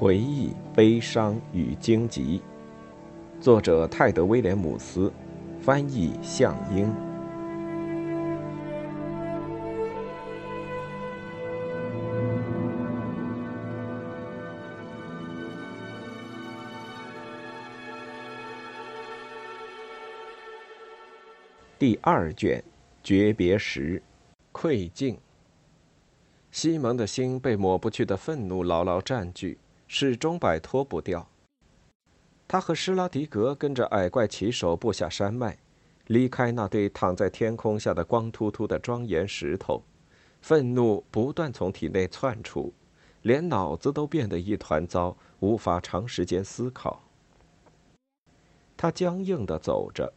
[0.00, 2.40] 回忆、悲伤与荆棘，
[3.38, 5.12] 作者泰德·威廉姆斯，
[5.60, 6.90] 翻译向英。
[21.78, 22.64] 第二卷，
[23.02, 24.02] 诀别时，
[24.50, 25.18] 愧境。
[26.50, 29.58] 西蒙的心被抹不去的愤怒牢牢占据，
[29.92, 31.28] 始终摆脱不掉。
[32.46, 35.58] 他和施拉迪格跟着矮怪骑手步下山脉，
[36.06, 39.82] 离开那堆躺在天空下的光秃秃的庄严石头，
[40.40, 42.72] 愤怒不断从体内窜出，
[43.22, 47.02] 连脑子都变得一团糟，无法长时间思考。
[48.76, 50.12] 他僵硬地走着，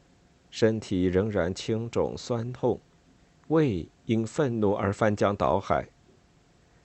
[0.52, 2.80] 身体仍然轻重酸痛，
[3.48, 5.90] 胃因愤怒而翻江倒海。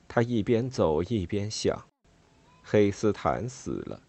[0.09, 1.87] 他一边走一边想：
[2.71, 4.03] 黑斯坦死了，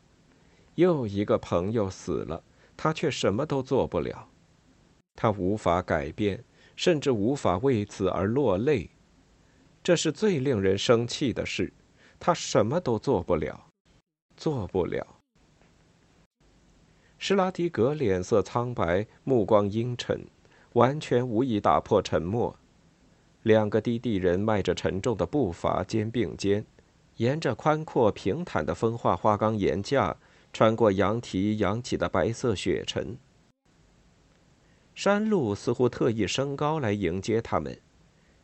[0.76, 2.44] 又一个朋友死了，
[2.76, 4.28] 他却什么都做不了。
[5.16, 6.44] 他无法改变，
[6.76, 8.90] 甚至无法为此而落泪。
[9.82, 11.72] 这是最令人生气的事。
[12.20, 13.68] 他什么都做不了，
[14.36, 15.08] 做不了。
[17.18, 20.28] 施拉迪格脸色苍白，目光阴沉，
[20.74, 22.54] 完全无意打破沉默。
[23.44, 26.66] 两个低地人迈着沉重的步伐，肩并肩，
[27.20, 30.16] 沿着宽阔平坦的风化花岗岩架，
[30.54, 33.18] 穿过羊蹄扬起的白色雪尘。
[34.96, 37.78] 山路似乎特意升高来迎接他们，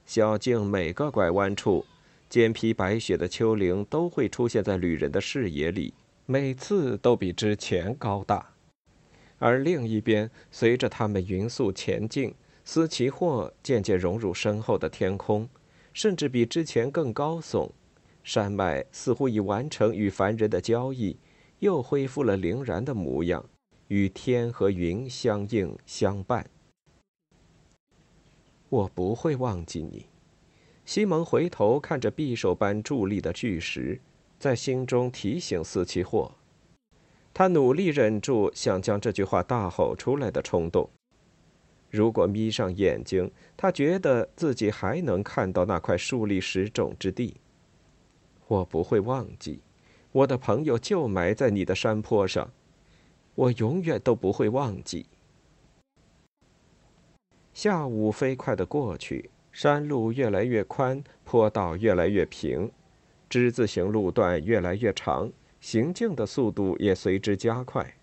[0.06, 1.86] 小径每个拐弯处，
[2.30, 5.94] 肩披白雪的丘陵都会出现在旅人的视野里，
[6.26, 8.52] 每次都比之前高大。
[9.40, 12.36] 而另一边，随着他们匀速前进。
[12.68, 15.48] 斯奇霍渐渐融入身后的天空，
[15.94, 17.70] 甚至比之前更高耸。
[18.26, 21.16] 山脉似乎已完成与凡人的交易，
[21.60, 23.46] 又恢复了凌然的模样，
[23.90, 26.50] 与天和云相应相伴。
[28.68, 30.08] 我不会忘记你，
[30.86, 34.02] 西蒙回头看着匕首般伫立的巨石，
[34.40, 36.32] 在心中提醒斯奇霍。
[37.32, 40.90] 他努力忍住想将这句话大吼出来的冲动。
[41.92, 47.36] 如果眯上眼睛，他觉得自己还能看到那块树立石冢之地。
[48.48, 49.60] 我不会忘记，
[50.12, 52.52] 我的朋友就埋在你的山坡上，
[53.36, 55.06] 我永远都不会忘记。
[57.54, 62.72] 下午飞快的过去，山路越来越宽，坡道越来越平，
[63.30, 67.96] 之字形路段越来越长，行进的速度也随之加快。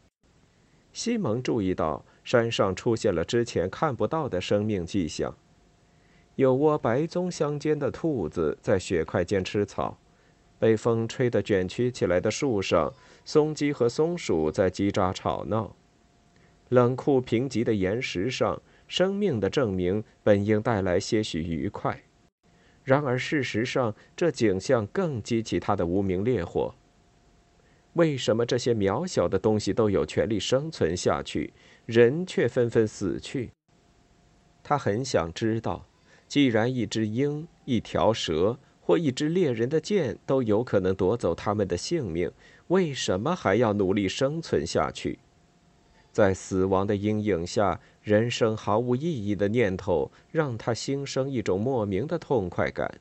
[0.92, 2.04] 西蒙注意到。
[2.24, 5.34] 山上出现了之前看不到的生命迹象，
[6.36, 9.98] 有窝白棕相间的兔子在雪块间吃草，
[10.62, 15.74] 被风吹得卷曲起来的树上，松鸡和松鼠在叽喳吵闹。
[16.68, 22.04] 冷酷贫瘠的岩石上，生命的证明本应带来些许愉快，
[22.84, 26.72] 然而事实上，这景象更激起他的无名烈火。
[27.94, 31.52] 为什么这些渺小的东西都有权利生存下去，
[31.86, 33.50] 人却纷纷死去？
[34.62, 35.84] 他很想知道，
[36.28, 42.30] 既然一只鹰、一条蛇或一只猎人的剑都有可能夺走他们的性命，
[42.66, 45.18] 为什么还要努力生存下去？
[46.12, 53.00] 在死亡的阴影下，人生毫无意义的念头让他心生一种莫名的痛快感。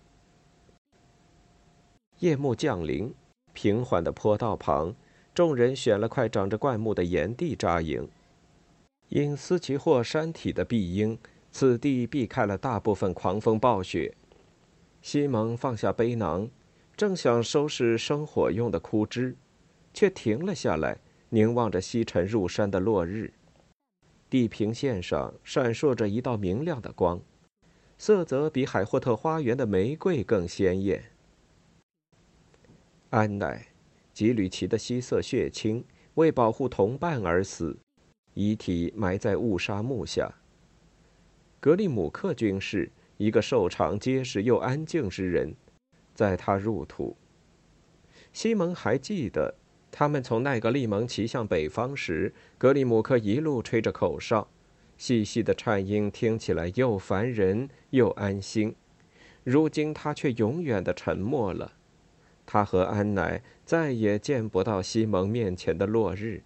[2.20, 3.14] 夜幕降临。
[3.54, 4.96] 平缓的坡道旁，
[5.36, 8.08] 众人选了块长着灌木的岩地扎营。
[9.10, 11.18] 因斯奇霍山体的庇荫，
[11.52, 14.16] 此地避开了大部分狂风暴雪。
[15.02, 16.50] 西蒙放下背囊，
[16.96, 19.36] 正想收拾生火用的枯枝，
[19.94, 23.34] 却停了下来，凝望着西沉入山的落日。
[24.30, 27.20] 地平线上闪烁着一道明亮的光，
[27.98, 31.04] 色泽比海霍特花园的玫瑰更鲜艳。
[33.10, 33.68] 安奈，
[34.14, 35.84] 吉吕奇的西色血清
[36.14, 37.78] 为保护同伴而死，
[38.36, 40.32] 遗体埋在雾沙木下。
[41.60, 42.90] 格利姆克军士，
[43.22, 45.54] 一个瘦长、结实又安静之人，
[46.16, 47.16] 在他入土。
[48.34, 49.54] 西蒙还记得，
[49.92, 54.48] 他们从奈格利蒙骑向北方时，格里姆克一路吹着口哨，
[54.98, 58.74] 细细的颤音听起来又烦人又安心。
[59.44, 61.74] 如今他却永远的沉默了。
[62.48, 66.42] 他和安乃再也见不到西蒙面前的落日。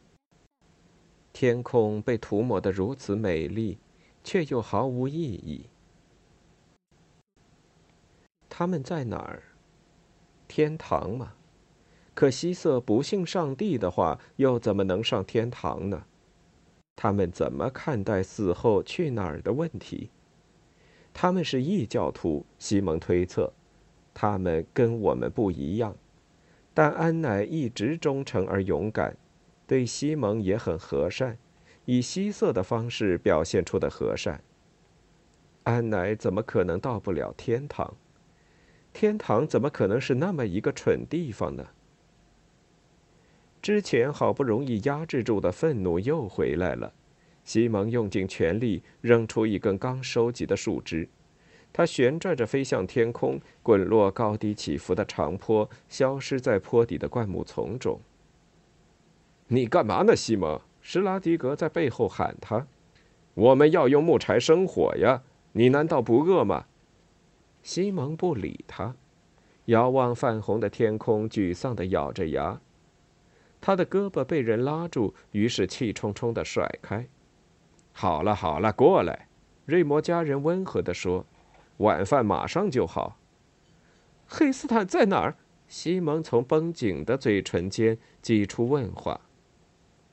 [1.32, 3.78] 天空被涂抹得如此美丽，
[4.26, 5.68] 却又毫无意义。
[8.58, 9.44] 他们在哪儿？
[10.48, 11.34] 天堂吗？
[12.14, 16.06] 可希瑟不信上帝的话，又怎么能上天堂呢？
[16.96, 20.10] 他们怎么看待死后去哪儿的问题？
[21.14, 23.52] 他们是异教徒，西蒙推测，
[24.14, 25.94] 他们跟我们不一样。
[26.74, 29.18] 但安乃一直忠诚而勇敢，
[29.68, 31.38] 对西蒙也很和善，
[31.84, 34.42] 以希瑟的方式表现出的和善。
[35.64, 37.94] 安乃怎么可能到不了天堂？
[38.96, 41.68] 天堂怎么可能是那么一个蠢地方呢？
[43.62, 46.94] 之前好不容易压制住的愤怒又回来了。
[47.44, 51.10] 西蒙用尽全力扔出一根刚收集的树枝，
[51.74, 58.00] 它旋转着飞向天空，滚落高低起伏的长坡，消失在坡底的灌木丛中。
[59.50, 60.62] 你干嘛呢，西蒙？
[60.82, 62.66] 施拉迪格在背后喊他
[63.36, 65.22] ：“我们要用木柴生火呀！
[65.52, 66.66] 你难道不饿吗？”
[67.66, 68.96] 西蒙不理他，
[69.66, 72.62] 遥望泛红的天空，沮丧地咬着牙。
[73.60, 77.08] 他的胳膊被人拉住，于是气冲冲地甩开。
[77.92, 79.28] 好了好了，过来，
[79.66, 81.26] 瑞摩家人温和地说
[81.78, 83.18] ：“晚饭马上就好。”
[84.30, 85.36] 黑斯坦在哪儿？
[85.68, 89.20] 西蒙从绷紧的嘴唇间挤出问话：“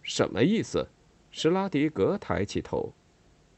[0.01, 0.89] 什么意思？”
[1.31, 2.95] 施拉迪格抬起头：“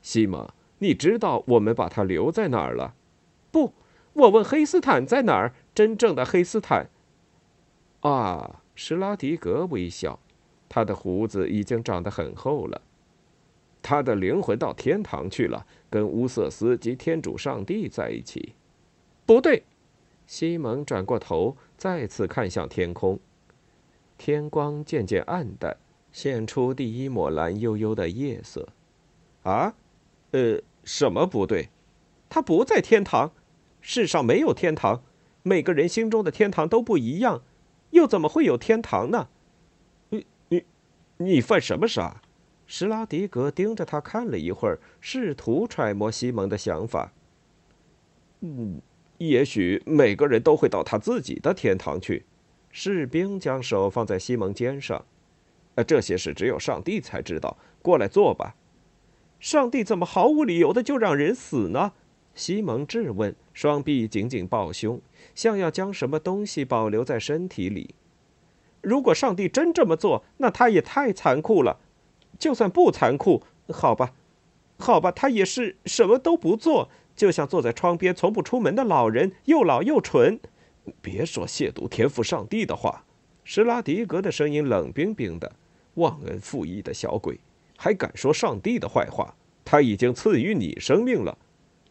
[0.03, 0.49] 西蒙，
[0.79, 2.97] 你知道我们把他留在哪儿了
[3.53, 3.73] ？”“不，
[4.15, 5.53] 我问黑斯坦在哪儿？
[5.75, 6.89] 真正的黑斯坦。”
[8.01, 10.19] 啊，施拉迪格微笑，
[10.69, 12.83] 他的胡子已经长得很厚了。
[13.83, 18.55] 他的灵魂到天堂去了，跟乌瑟斯及天主上帝在一起。
[19.27, 19.65] 不对，
[20.27, 23.19] 西蒙转过头，再次看向天空。
[24.17, 25.77] 天光渐渐暗淡，
[26.13, 28.69] 现出第一抹蓝幽幽的夜色。
[29.43, 29.75] 啊，
[30.31, 31.69] 呃，什么不对？
[32.31, 33.33] 他不在天堂，
[33.87, 35.03] 世上没有天堂。
[35.43, 37.43] 每个人心中的天堂都不一样，
[37.91, 39.29] 又怎么会有天堂呢？
[40.09, 40.65] 你你
[41.19, 42.23] 你犯什么傻？
[42.67, 47.13] 施拉迪格盯着他看了一会儿，试图揣摩西蒙的想法。
[48.41, 48.81] 嗯，
[49.19, 52.25] 也许每个人都会到他自己的天堂去。
[52.71, 55.05] 士兵将手放在西蒙肩上。
[55.75, 57.59] 呃，这些事只有上帝才知道。
[57.83, 58.57] 过来坐吧。
[59.39, 61.93] 上帝怎么毫无理由的就让人死呢？
[62.35, 65.01] 西蒙质问，双臂紧紧抱胸，
[65.35, 67.95] 像要将什么东西保留在身体里。
[68.81, 71.81] 如果上帝真这么做，那他也太残酷了。
[72.39, 74.13] 就算不残酷，好吧，
[74.79, 80.41] 好吧，他也是什么都不做，就像坐在窗边从不出门的老人，又老又蠢。
[81.01, 83.05] 别说亵渎天赋上帝的话，
[83.45, 85.53] 施拉迪格的声音冷冰冰的，
[85.95, 87.39] 忘恩负义的小鬼，
[87.79, 89.35] 还敢说上帝的坏话？
[89.65, 91.39] 他已经赐予你生命了，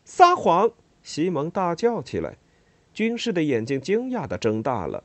[0.06, 0.72] 撒谎！
[1.02, 2.38] 西蒙大叫起来，
[2.94, 5.04] 军士的眼睛惊讶的睁大了，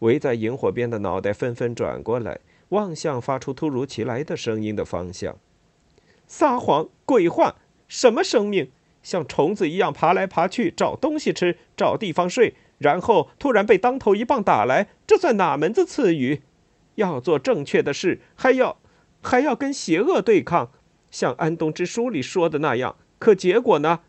[0.00, 2.40] 围在萤火边的脑袋纷纷转过来。
[2.70, 5.36] 望向发出突如其来的声音的方向，
[6.26, 7.56] 撒谎、鬼话，
[7.86, 8.70] 什么生命
[9.02, 16.40] 像虫子一样爬来爬去找东西吃、找地方睡，然后突然被当头一棒打来，这算哪门子赐予？
[16.94, 18.78] 要做正确的事，还要
[19.20, 20.70] 还要跟邪恶对抗，
[21.10, 22.96] 像安东之书里说的那样。
[23.18, 24.00] 可结果呢？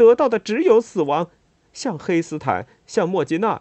[0.00, 1.28] 得到的只有死亡。
[1.74, 3.60] 像黑斯坦，像莫吉娜，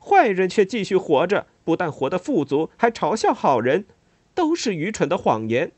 [0.00, 3.84] 坏人却继续活着，不但活得富足，还嘲笑好人。
[4.34, 5.70] 都是愚蠢的谎言，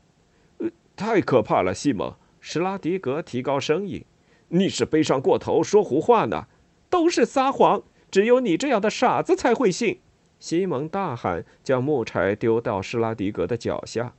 [0.57, 2.15] 呃，太可怕了，西蒙。
[2.39, 4.03] 施拉迪格提高声音
[4.49, 6.47] ：“你是悲伤过头，说胡话呢？
[6.89, 9.99] 都是撒谎，只有你这样的傻子才会信。”
[10.39, 14.15] 西蒙大喊，将木柴丢到施拉迪格的脚下。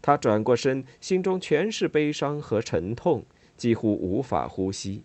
[0.00, 3.26] 他转过身，心中全是悲伤和沉痛，
[3.58, 5.02] 几乎无法呼吸。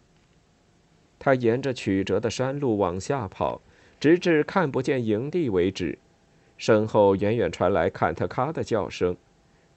[1.24, 3.62] 他沿着曲折的山路往下跑，
[3.98, 5.98] 直至看不见营地为止。
[6.58, 9.16] 身后远远传来坎特卡的叫声，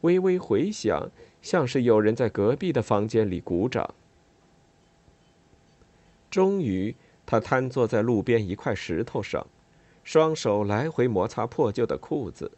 [0.00, 1.09] 微微回响，
[1.41, 3.95] 像是有人在隔壁的房间里鼓掌。
[6.29, 9.47] 终于，他瘫坐在路边一块石头上，
[10.03, 12.50] 双手来回摩擦破旧的裤子。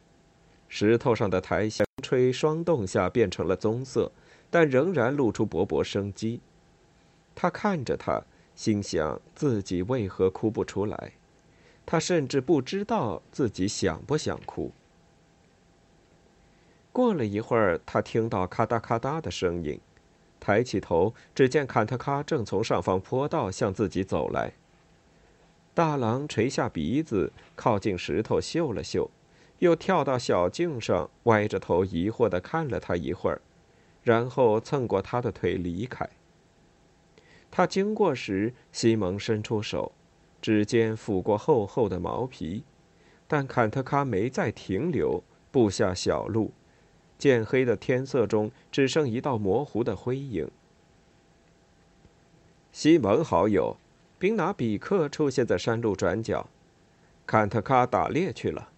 [0.67, 4.11] 石头上的苔藓吹霜冻下变成了棕色，
[4.49, 6.41] 但仍然露出勃勃生机。
[7.35, 8.23] 他看着他，
[8.59, 11.13] 心想自己为何哭不出来。
[11.87, 14.73] 他甚至不知道自己想不想哭。
[16.93, 19.79] 过了一会儿，他听到咔嗒咔嗒的声音，
[20.41, 24.55] 抬起头，只见坎特卡正从上方坡道向自己走来。
[25.73, 29.09] 大狼垂下鼻子，靠近石头嗅了嗅，
[29.61, 33.41] 又跳到小径上，歪着头疑惑地看了他一会儿，
[34.03, 36.11] 然后蹭过他的腿离开。
[37.51, 39.93] 他经过时，西蒙伸出手。
[40.41, 42.63] 指尖抚过厚厚的毛皮，
[43.27, 46.53] 但坎特卡没再停留，布下小路。
[47.19, 50.49] 渐黑的天色中，只剩一道模糊的灰影。
[52.71, 53.77] 西蒙好友，
[54.17, 56.49] 宾拿比克出现在山路转角。
[57.27, 58.71] 坎特卡打猎去了。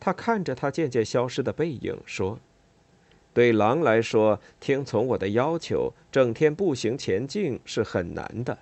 [0.00, 2.40] 他看着他渐渐消失的背影，说
[3.34, 8.58] ：“对狼来说，听从我的要求，整天步行前进是很难的。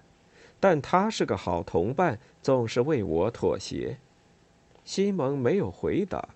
[0.59, 3.99] 但他是个好同伴，总是为我妥协。”
[4.85, 6.31] 西蒙没有回答。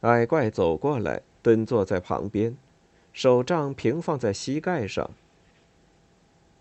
[0.00, 1.22] 矮怪走过来。
[1.40, 2.56] 蹲坐在旁边，
[3.12, 5.12] 手杖平放在膝盖上。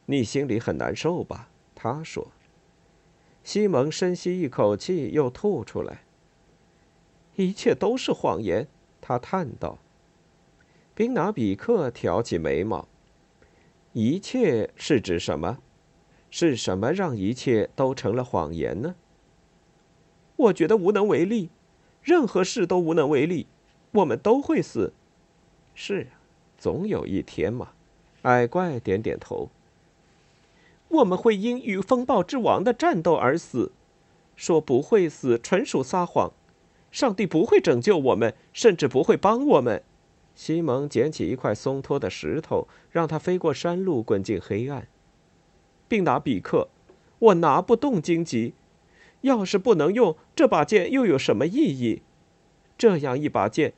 [0.06, 1.50] 你心里很难受吧？
[1.76, 2.28] 他说。
[3.44, 6.04] 西蒙深吸一口气，又吐出来。
[7.36, 8.68] 一切都是谎言，
[9.02, 9.80] 他叹道。
[10.98, 12.88] 宾拿比克挑起眉毛。
[13.94, 15.60] 一切是指什么？
[16.32, 18.96] 是什么让一切都成了谎言呢？
[20.38, 21.52] 我觉得无能为力，
[22.02, 23.46] 任何事都无能为力。
[23.92, 24.92] 我们都会死，
[25.76, 26.18] 是啊，
[26.58, 27.74] 总有一天嘛。
[28.24, 29.52] 矮怪点点头。
[30.88, 33.72] 我们会因与风暴之王的战斗而死，
[34.36, 36.32] 说不会死纯属撒谎。
[36.90, 39.84] 上帝不会拯救我们，甚至不会帮我们。
[40.38, 44.88] 西蒙捡起一块松脱的石头，让它飞过山路，滚进黑暗，
[45.88, 46.70] 并拿比克。
[47.18, 48.54] 我拿不动荆棘，
[49.22, 52.04] 要是不能用这把剑，又有什么意义？
[52.78, 53.74] 这样一把剑，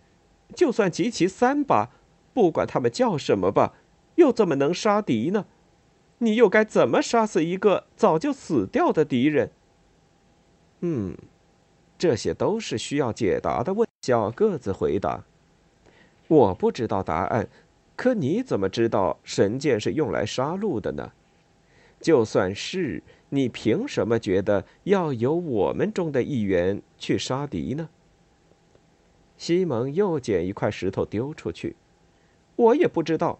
[0.54, 1.92] 就算集齐三把，
[2.34, 3.76] 不管他们叫什么吧，
[4.16, 5.46] 又怎么能杀敌呢？
[6.18, 9.52] 你又该怎么杀死一个早就死掉的敌人？
[10.82, 11.18] 嗯，
[11.98, 13.88] 这些都是需要解答的问。
[14.02, 15.24] 小个子回答
[16.30, 17.50] ：“我不知道答案，
[17.96, 21.12] 可你怎么知道神剑是用来杀戮的呢？
[22.00, 27.90] 就算是，你凭什么觉得要由我们中的一员去杀敌呢？”
[29.38, 31.76] 西蒙又捡一块石头丢出去。
[32.56, 33.40] 我也不知道，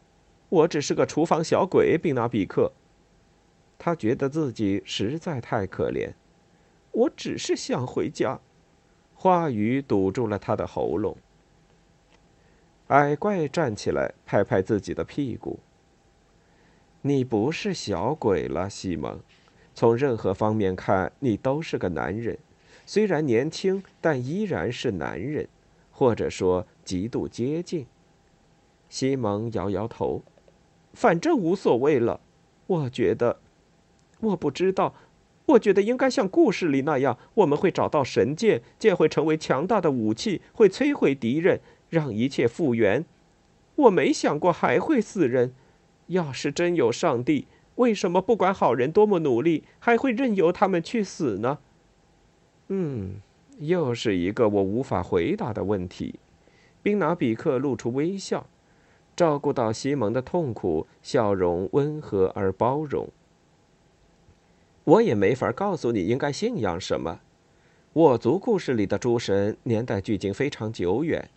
[0.50, 1.98] 我只是个厨房小鬼。
[1.98, 2.72] 宾纳比克，
[3.78, 6.14] 他觉得自己实在太可怜。
[6.92, 8.40] 我只是想回家。
[9.14, 11.16] 话语堵住了他的喉咙。
[12.90, 15.60] 矮怪站起来，拍拍自己的屁股。
[17.02, 19.20] 你不是小鬼了，西蒙。
[19.74, 22.38] 从任何方面看，你都是个男人。
[22.86, 25.48] 虽然年轻，但依然是男人。
[25.92, 27.86] 或者说极度接近。
[28.88, 30.24] 西蒙摇摇头，
[30.94, 32.22] 反正无所谓了。
[32.68, 33.40] 我觉得，
[34.22, 34.96] 我不知道。
[35.46, 43.04] 我觉得应该像故事里那样，我们会找到神剑，剑会成为强大的武器，会摧毁敌人，让一切复原。
[43.76, 45.54] 我没想过还会死人。
[46.08, 51.60] 要是真有上帝，为什么不管好人多么努力，还会任由他们去死呢？
[52.68, 53.22] 嗯。
[53.60, 56.18] 又是一个我无法回答的问题。
[56.82, 58.48] 宾拿比克露出微笑，
[59.18, 63.10] 照顾到西蒙的痛苦，笑容温和而包容。
[64.86, 67.20] 我也没法告诉你应该信仰什么。
[67.92, 71.30] 我族故事里的诸神年代距今非常久远，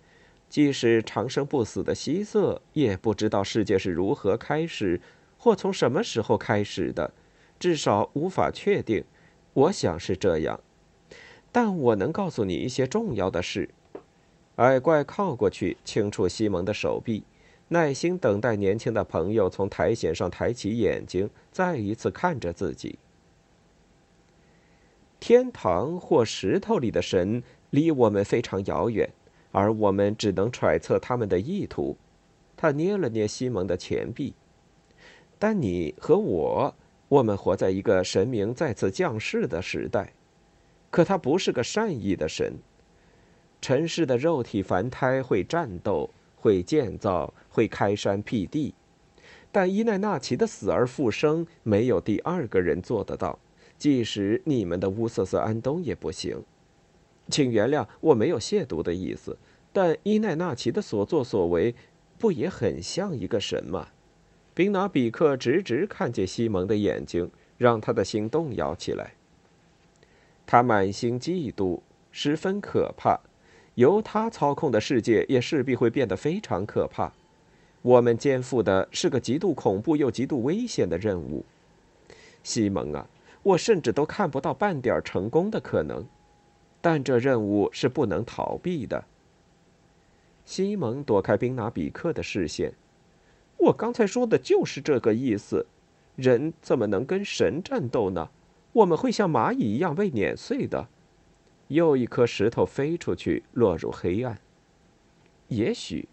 [0.52, 5.00] 即使长生不死的希瑟也不知道世界是如何开始，
[5.38, 7.10] 或从什么时候开始的，
[7.58, 9.02] 至少无法确定。
[9.54, 10.60] 我想是这样。
[11.50, 13.70] 但我能告诉你一些重要的事。
[14.56, 17.24] 矮怪靠过去，轻触西蒙的手臂，
[17.68, 22.98] 耐心等待年轻的朋友从苔藓上抬起眼睛，再一次看着自己。
[25.18, 29.08] 天堂或石头里的神离我们非常遥远，
[29.52, 31.96] 而我们只能揣测他们的意图。
[32.56, 34.34] 他捏了捏西蒙的钱币。
[35.38, 36.74] 但你和我，
[37.08, 40.12] 我们活在一个神明再次降世的时代。
[40.90, 42.54] 可他不是个善意的神。
[43.60, 48.74] 尘世的肉体凡胎会战斗，会建造，会开山辟地，
[49.50, 53.38] 但伊奈纳奇的死而复生，没有第二个人做得到。
[53.78, 56.42] 即使你们的乌瑟瑟安东也不行。
[57.32, 59.36] 请原谅，我没有亵渎的意思。
[59.72, 61.74] 但伊奈纳奇的所作所为，
[62.18, 63.88] 不也很像一个神吗？
[64.52, 69.14] 宾拿比克直直看见西蒙的眼睛，让他的心动摇起来。
[70.44, 73.18] 他满心嫉妒，十分可怕。
[73.76, 77.10] 由他操控的世界也势必会变得非常可怕。
[77.80, 81.42] 我们肩负的是个极度恐怖又极度危险的任务，
[82.42, 83.08] 西蒙啊，
[83.42, 86.04] 我甚至都看不到半点成功的可能。
[86.82, 89.02] 但这任务是不能逃避的。
[90.44, 92.74] 西蒙躲开宾拿比克的视线。
[93.56, 95.64] 我刚才说的就是这个意思。
[96.16, 98.28] 人怎么能跟神战斗呢？
[98.72, 100.88] 我们会像蚂蚁一样被碾碎的。
[101.68, 104.38] 又一颗石头飞出去，落入黑暗。
[105.48, 106.06] 也许，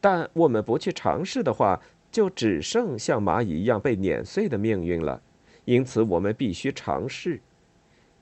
[0.00, 1.80] 但我们不去尝试的话，
[2.12, 5.20] 就只剩像蚂蚁一样被碾碎的命运了。
[5.64, 7.40] 因此，我们必须尝试，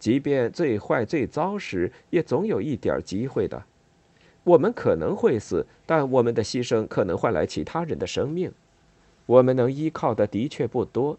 [0.00, 3.62] 即便最坏、最糟时，也总有一点机会的。
[4.42, 8.50] 我们可能会死，但我们的牺牲可能换来其他人的生命。
[9.26, 11.18] 我们能依靠的的确不多，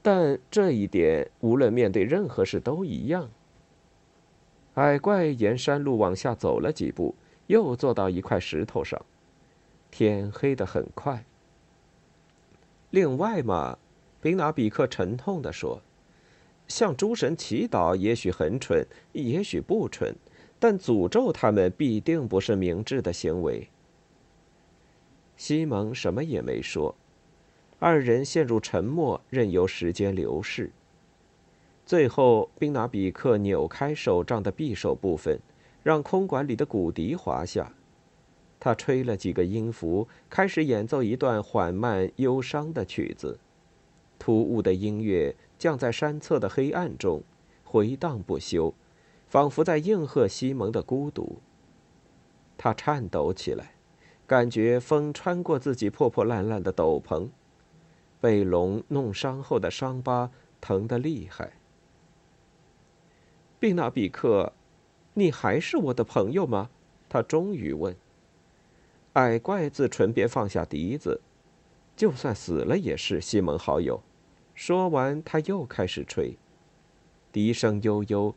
[0.00, 3.28] 但这一点无论面对任何事都一样。
[4.74, 7.14] 矮怪沿山路往下走了几步，
[7.46, 9.00] 又坐到一块石头上。
[9.90, 11.22] 天黑得很快。
[12.88, 13.78] 另外嘛，
[14.22, 15.82] 宾拿比克沉痛地说
[16.68, 20.14] ：“向诸神祈祷也许很蠢，也许不蠢，
[20.58, 23.68] 但诅咒他们必定不是明智的行为。”
[25.36, 26.94] 西蒙什么也没说。
[27.78, 30.70] 二人陷入沉默，任由时间流逝。
[31.84, 35.40] 最后，宾拿比克扭开手杖的匕首部分，
[35.82, 37.72] 让空管里的骨笛滑下。
[38.60, 43.40] 他吹了几个音符，开始演奏一段缓慢忧伤的曲子。
[44.16, 47.22] 突兀的音乐降在山侧的黑暗中，
[47.62, 48.74] 回荡不休，
[49.28, 51.38] 仿佛在应和西蒙的孤独。
[52.58, 53.74] 他颤抖起来，
[54.26, 57.28] 感觉风穿过自己破破烂烂的斗篷。
[58.20, 61.52] 被龙弄伤后的伤疤疼得厉害。
[63.60, 64.52] 宾纳比克，
[65.14, 66.70] 你还是我的朋友吗？
[67.08, 67.94] 他终于问。
[69.12, 71.20] 矮怪自唇边放下笛子，
[71.94, 74.02] 就算死了也是西蒙好友。
[74.54, 76.36] 说完，他又开始吹，
[77.30, 78.34] 笛声悠悠。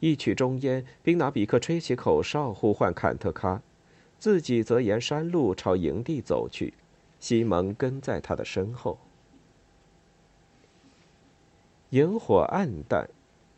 [0.00, 3.62] 一曲终烟，宾纳比克吹起口哨，呼唤坎特卡，
[4.18, 6.74] 自己则沿山路朝营地走去，
[7.20, 8.98] 西蒙跟在他的身后。
[11.90, 13.08] 萤火暗淡，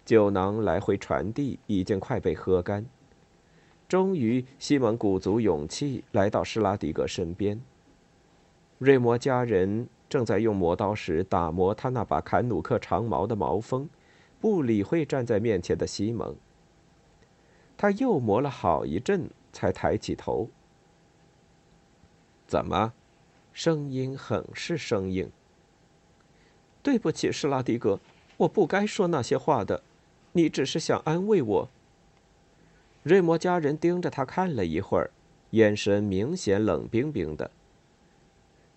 [0.04, 2.84] 酒囊来回传递，已经快被喝干。
[3.88, 7.58] 终于，西蒙鼓足勇气来到施拉迪格身边。
[8.78, 13.88] 瑞摩家人正在用磨刀石打磨他那把坎努克长矛的矛锋，
[14.40, 16.36] 不理会站在面前的西蒙。
[17.76, 20.48] 他又磨了好一阵，才抬起头。
[22.46, 22.92] 怎么？
[23.52, 25.28] 声音很是生硬。
[26.80, 27.98] 对不起，施拉迪格。
[28.36, 29.82] 我不该说那些话的，
[30.30, 31.68] 你只是想安慰我。
[33.02, 35.10] 瑞摩家人盯着他看了一会儿，
[35.50, 37.50] 眼神明显冷冰冰的。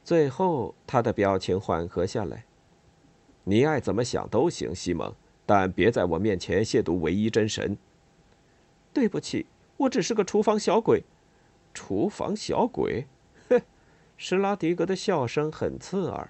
[0.08, 2.46] 最后，他的表情缓和下来。
[3.44, 5.14] 你爱怎么想都行，西蒙，
[5.46, 7.78] 但别在我面前亵渎唯一真神。
[8.94, 11.04] 对不起，我只是个厨房小鬼。
[11.74, 13.06] 厨房小鬼？
[13.50, 13.62] 哼！
[14.16, 16.30] 施拉迪格的笑声很刺耳。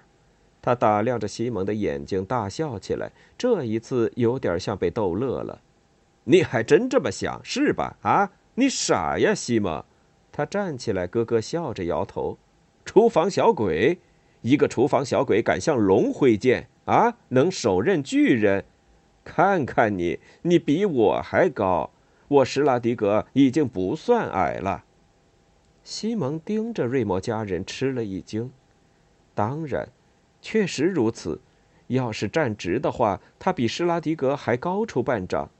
[0.60, 3.12] 他打量着西蒙的眼睛，大笑起来。
[3.38, 5.60] 这一次有点像被逗乐了。
[6.24, 7.96] 你还真这么想是吧？
[8.02, 9.84] 啊，你傻呀，西蒙！
[10.32, 12.38] 他站起来，咯咯笑着摇头。
[12.88, 13.98] 厨房小鬼，
[14.40, 17.18] 一个厨房小鬼敢向龙挥剑啊？
[17.28, 18.64] 能手刃巨人？
[19.22, 21.90] 看看你，你比我还高。
[22.28, 24.84] 我施拉迪格已经不算矮了。
[25.84, 28.50] 西蒙盯着瑞摩家人，吃了一惊。
[29.34, 29.90] 当然。
[30.40, 31.42] 确实如此，
[31.88, 35.50] 要是站直的话，他比施拉迪格还高出半丈。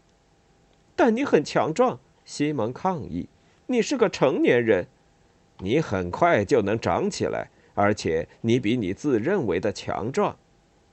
[0.97, 3.29] 但你很强壮，西蒙抗议。
[3.67, 4.87] 你是个成年人，
[5.59, 10.37] 你很快就能长起来，而且你比你自认为的强壮。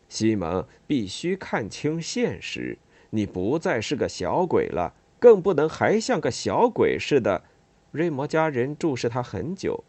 [0.08, 2.78] 西蒙必须看清现实，
[3.10, 7.43] 你不再是个小鬼了，更不能还像个小鬼似的。
[7.91, 9.84] 瑞摩家人注视他很久。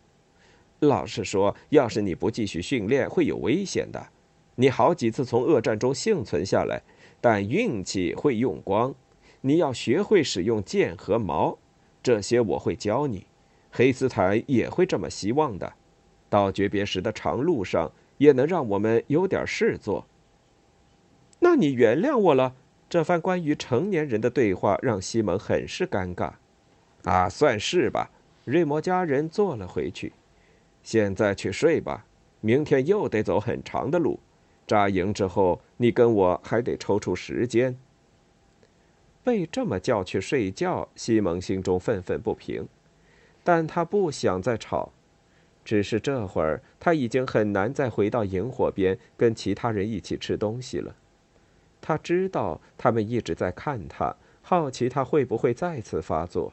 [0.80, 4.08] 老实说，要是你不继续训练，会有危险的。
[4.56, 6.82] 你好几次从恶战中幸存下来，
[7.20, 8.94] 但运气会用光。
[9.40, 11.58] 你要学会使用剑和矛，
[12.02, 13.26] 这些我会教你。
[13.76, 15.70] 黑斯坦也会这么希望的。
[16.30, 20.06] 到诀别时的长路上，也能让我们有点事做。
[21.40, 22.54] 那你原谅我了。
[22.88, 26.32] 这番关于成年人的对话让西蒙很是尴尬。
[27.04, 28.10] 啊，算是吧。
[28.44, 30.14] 瑞摩家人坐了回去。
[30.82, 32.06] 现在去睡吧，
[32.40, 34.18] 明天又得走很长的路。
[34.66, 37.76] 扎营之后，你跟我还得抽出时间。
[39.22, 42.66] 被这么叫去睡觉，西蒙心中愤愤不平，
[43.46, 44.90] 但他不想再吵。
[45.64, 50.96] 只是这会儿他已经很难再回到萤火边跟其他人一起吃东西了。
[51.80, 56.52] 他知道他们一直在看他，好奇他会不会再次发作。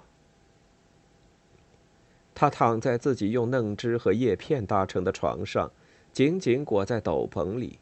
[2.35, 5.71] 他躺在自己用嫩枝和叶片搭成的床上，
[6.11, 7.79] 紧紧裹在斗篷里。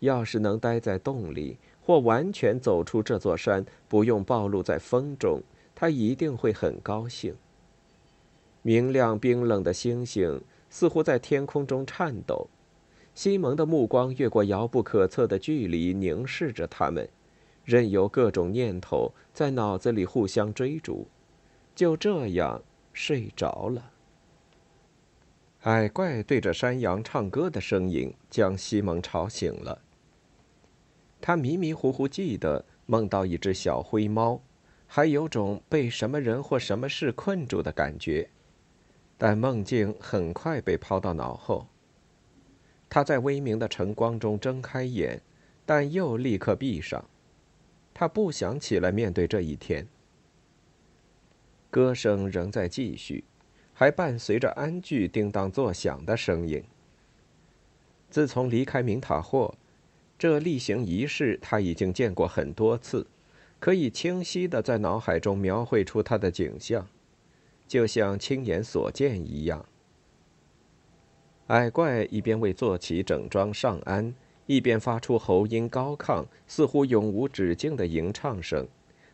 [0.00, 5.42] 要是能待在洞里，或完全走出这座山，不用暴露在风中，
[5.74, 7.34] 他一定会很高兴。
[8.66, 12.48] 明亮冰冷的星星似乎在天空中颤抖，
[13.14, 17.06] 西蒙的目光越过遥不可测的距离，凝视着他们，
[17.62, 21.06] 任由各种念头在脑子里互相追逐，
[21.74, 22.62] 就这样
[22.94, 23.90] 睡着了。
[25.64, 29.82] 矮怪对着山羊唱歌的声音将西蒙吵醒了。
[31.20, 34.40] 他迷迷糊糊记得梦到一只小灰猫，
[34.86, 38.30] 还有种被什么人或什么事困住的感觉，
[39.26, 41.66] 但梦境很快被抛到脑后。
[42.90, 45.22] 他在微明的晨光中睁开眼，
[45.64, 47.02] 但又立刻闭上。
[47.94, 49.86] 他不想起来面对这一天。
[51.70, 53.24] 歌声仍在继续。
[53.72, 56.62] 还伴随着安具叮当作响的声音。
[58.10, 59.54] 自从离开明塔霍，
[60.18, 63.06] 这例行仪式他已经见过很多次，
[63.58, 66.86] 可以清晰的在脑海中描绘出他的景象，
[67.66, 69.64] 就像亲眼所见一样。
[71.48, 74.14] 矮怪一边为坐骑整装上鞍，
[74.46, 78.66] 一边发出喉音高亢、似乎永无止境的吟唱声，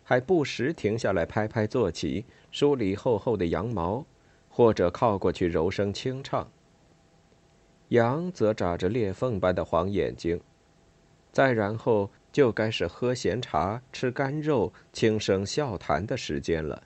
[0.02, 4.06] 还不时停下来拍拍坐骑，梳理厚厚的羊毛。
[4.52, 6.50] 或者靠过去柔声轻唱。
[7.90, 10.40] 羊则眨着裂缝般的黄眼睛，
[11.30, 16.82] 再然后就该是喝闲茶、吃干肉、轻声笑谈的时间了。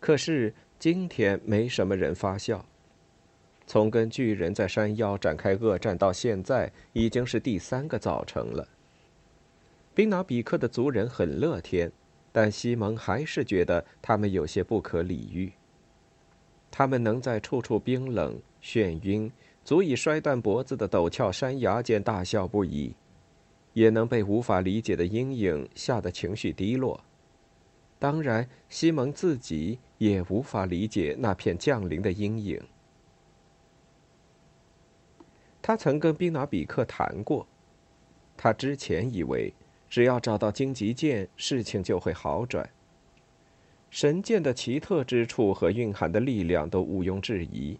[0.00, 2.64] 可是今天没什么人发笑。
[3.66, 8.66] 从跟巨人在山腰展开恶战到现在，已经是第三个早晨了。
[9.94, 11.92] 宾纳比克的族人很乐天，
[12.32, 15.52] 但西蒙还是觉得他们有些不可理喻。
[16.70, 19.30] 他们能在处处冰冷、眩晕、
[19.64, 22.94] 足以摔断脖子的陡峭山崖间大笑不已，
[23.72, 27.02] 也能被无法理解的阴影吓得情绪低落。
[27.98, 32.60] 当然，西蒙自己也无法理解那片降临的阴影。
[35.60, 37.46] 他曾跟宾纳比克谈过，
[38.36, 39.52] 他之前以为
[39.90, 42.68] 只要找到荆棘剑，事情就会好转。
[43.90, 47.78] 神剑的奇特之处和蕴含的力量都毋庸置疑。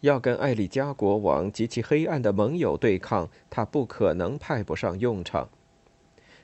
[0.00, 5.48] 要跟艾利加国王及其黑暗的盟友对抗，他不可能派不上用场。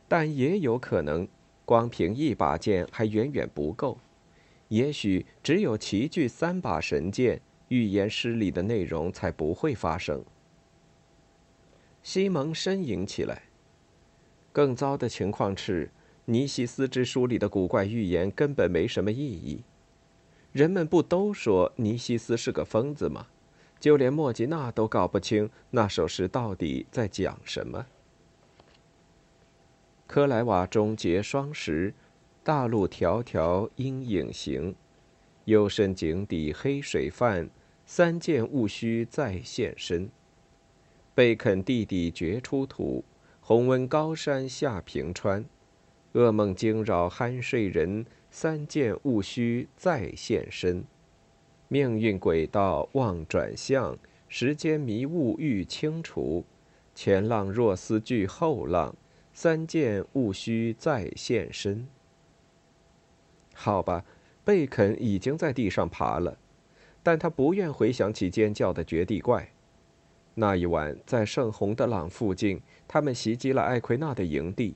[0.09, 1.29] 但也有可能，
[1.65, 3.99] 光凭一把剑还远远不够。
[4.73, 10.25] 也许只有齐聚三把神剑，预言诗里的内容才不会发生。
[12.03, 13.43] 西蒙呻吟起来。
[14.51, 15.91] 更糟的情况是。
[16.25, 19.65] 尼西斯之书里的古怪预言根本没什么意义。
[20.53, 23.27] 人们不都说尼西斯是个疯子吗？
[23.81, 27.87] 就连莫吉娜都搞不清那首诗到底在讲什么。
[30.07, 31.93] 科莱瓦中结霜时，
[32.45, 34.75] 大路迢迢阴影行，
[35.45, 37.49] 幽深井底黑水泛，
[37.87, 40.11] 三件戊戌再现身。
[41.15, 43.05] 贝肯地底掘出土，
[43.41, 45.45] 红温高山下平川。
[46.15, 50.85] 噩梦惊扰酣睡人，三件戊戌再现身。
[51.69, 56.45] 命运轨道望转向，时间迷雾欲清除。
[56.93, 58.97] 前浪若思惧后浪，
[59.33, 61.87] 三件戊戌再现身。
[63.63, 64.05] 好吧，
[64.45, 66.37] 贝肯已经在地上爬了，
[67.01, 69.53] 但他不愿回想起尖叫的绝地怪。
[70.35, 74.75] 那一晚在圣洪德朗附近，他们袭击了艾奎纳的营地。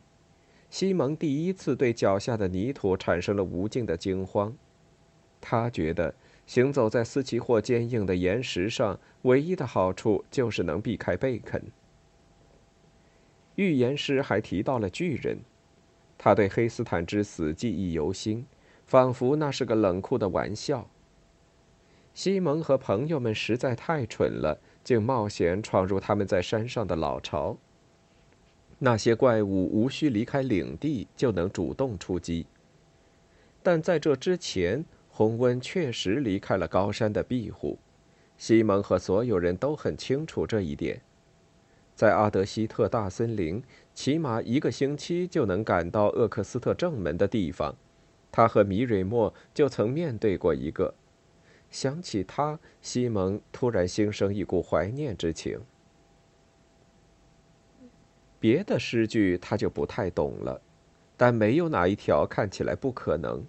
[0.71, 4.57] 西蒙第一次对脚下的泥土产生了无尽的惊慌，
[5.41, 6.15] 他觉得
[6.47, 11.61] 行走在斯奇霍坚硬的岩石上，唯一的好处就是能避开贝肯。
[13.57, 15.41] 预言师还提到了巨人，
[16.17, 18.47] 他对黑斯坦之死记忆犹新，
[18.87, 20.89] 仿佛那是个冷酷的玩笑。
[22.15, 27.59] 西蒙和朋友们实在太蠢了，竟冒险闯入他们在山上的老巢。
[28.79, 32.47] 那些怪物无需离开领地就能主动出击，
[33.63, 37.79] 但在这之前，洪温确实离开了高山的庇护。
[38.39, 41.01] 西蒙和所有人都很清楚这一点。
[41.95, 43.63] 在阿德希特大森林，
[43.95, 47.75] 起码一个星期就能赶到厄克斯特正门的地方。
[48.37, 50.93] 他和米蕊莫就曾面对过一个。
[51.71, 55.59] 想起他，西蒙突然心生一股怀念之情。
[58.39, 60.61] 别的诗句他就不太懂了，
[61.17, 63.43] 但没有哪一条看起来不可能。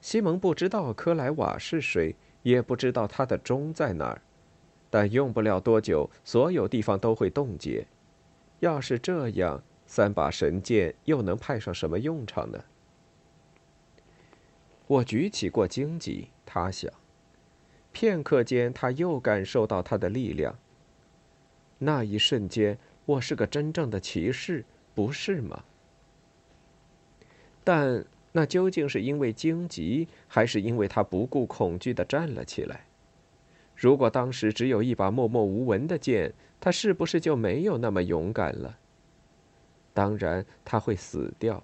[0.00, 4.22] 西蒙不知道科莱瓦是谁，也不知道他的钟在哪儿，
[4.88, 7.86] 但用不了多久，所有地方都会冻结。
[8.60, 12.64] 要是这样，三把神剑又能派上什么用场呢？
[14.90, 16.30] 我举起过荆棘。
[16.44, 16.92] 他想。
[17.92, 20.58] 片刻间，他又感受到它的力量。
[21.78, 25.62] 那一瞬间，我是个真正的骑士，不是吗？
[27.62, 32.86] 但那究竟是因为荆棘，还是因为他不顾恐惧的站了起来？
[33.76, 38.76] 如果当时只有一把默默无闻的剑，他是不是就没有那么勇敢了？
[39.94, 41.62] 当然，他会死掉，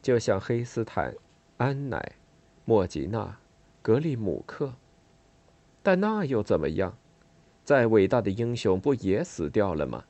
[0.00, 1.12] 就像黑斯坦、
[1.56, 2.12] 安乃、
[2.68, 3.38] 莫吉娜、
[3.80, 4.74] 格里姆克。
[5.82, 6.98] 但那又怎么样？
[7.64, 10.04] 再伟大的英雄不也死掉了吗？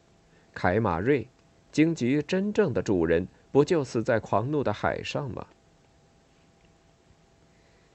[0.53, 1.29] 凯马瑞，
[1.71, 5.47] 荆棘真正的主人，不就死在狂怒的海上吗？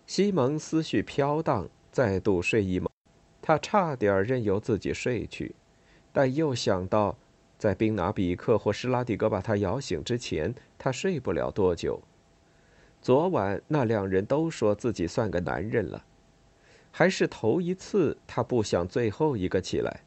[0.08, 2.90] 西蒙思绪飘荡，再度睡意蒙。
[3.42, 5.54] 他差点任由自己睡去，
[6.14, 7.18] 但又想到，
[7.58, 12.02] 在宾拿比克或施拉蒂格把他摇醒之前，他睡不了多久。
[13.04, 16.06] 昨晚那两人都说自己算个男人了，
[16.90, 20.00] 还是头一次他不想最后一个起来。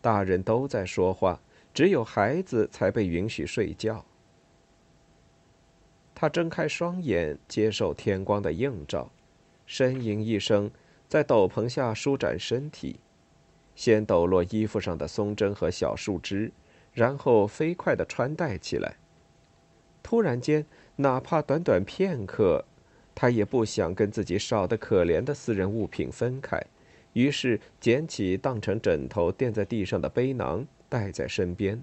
[0.00, 1.38] 大人都在说话，
[1.74, 4.02] 只有孩子才被允许睡觉。
[6.14, 9.12] 他睁开双眼，接受天光的映照，
[9.68, 10.70] 呻吟一声。
[11.08, 13.00] 在斗篷下舒展身体，
[13.74, 16.52] 先抖落衣服上的松针和小树枝，
[16.94, 18.96] 然后飞快地穿戴起来。
[20.02, 20.64] 突然间，
[21.00, 22.62] 哪怕短短片刻，
[23.14, 26.62] 他也不想跟自己少得可怜的私人物品分开，
[27.14, 31.82] 于是捡起当成枕头垫在地上的背囊，带在身边。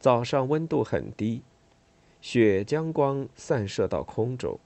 [0.00, 1.42] 早上温度很低，
[2.22, 4.58] 雪将光散射到空中。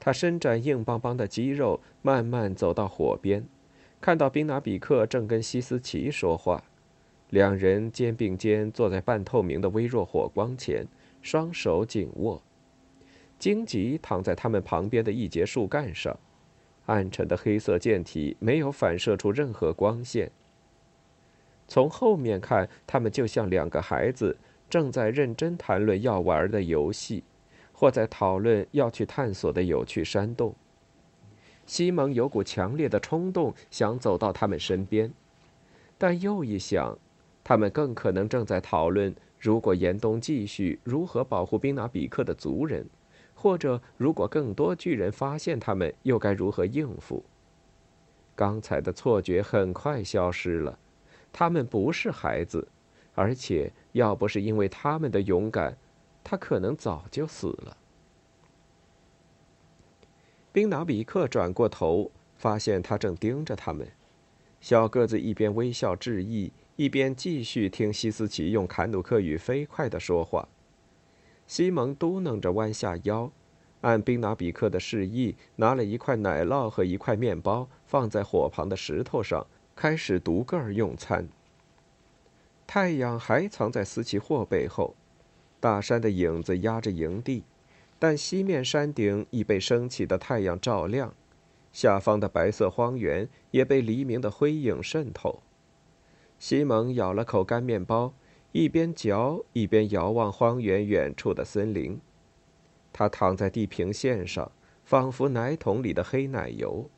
[0.00, 3.46] 他伸展硬邦邦的肌肉，慢慢走到火边，
[4.00, 6.64] 看到宾拿比克正跟西斯奇说话。
[7.34, 10.86] 两人肩并肩坐在半透明的微弱火光前，
[11.20, 12.40] 双手紧握。
[13.40, 16.16] 荆棘躺在他们旁边的一节树干上，
[16.86, 20.30] 暗沉的黑色剑体没有反射出任何光线。
[21.66, 24.36] 从后面看，他们就像两个孩子，
[24.70, 27.24] 正在认真谈论要玩的游戏。
[27.72, 30.54] 或在讨论要去探索的有趣山洞。
[31.66, 35.12] 西蒙有股强烈的冲动，想走到他们身边，
[35.98, 36.96] 但又一想，
[37.44, 42.86] 他们更可能正在讨论，如果严冬继续，如何保护宾拿比克的族人，
[43.34, 47.22] 或者如果更多巨人发现他们，又该如何应付？
[48.34, 50.78] 刚才的错觉很快消失了，
[51.32, 52.66] 他们不是孩子，
[53.14, 55.76] 而且要不是因为他们的勇敢。
[56.26, 57.76] 他可能早就死了。
[60.52, 63.86] 宾纳比克转过头，发现他正盯着他们。
[64.58, 70.48] 小个子一边微笑致意，一边继续听西斯奇用坎努克语飞快地说话。
[71.46, 73.30] 西蒙嘟囔着弯下腰，
[73.82, 81.28] 按宾拿比克的示意，拿了一块奶酪和一块面包放在火旁的石头上，开始独个儿用餐。
[82.66, 84.96] 太阳还藏在斯奇霍背后。
[85.60, 87.44] 大山的影子压着营地，
[87.98, 91.14] 但西面山顶已被升起的太阳照亮，
[91.72, 95.40] 下方的白色荒原也被黎明的灰影渗透。
[96.46, 98.12] 西蒙咬了口干面包，
[98.52, 101.98] 一边嚼一边遥望荒原远处的森林。
[102.92, 104.52] 他躺在地平线上，
[104.84, 106.90] 仿佛奶桶里的黑奶油。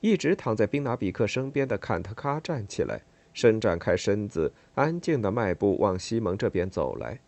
[0.00, 3.00] 一直躺在宾拿比克身边的坎特卡站起来。
[3.32, 7.18] 伸展开身子，安静的迈步往西蒙这边走来。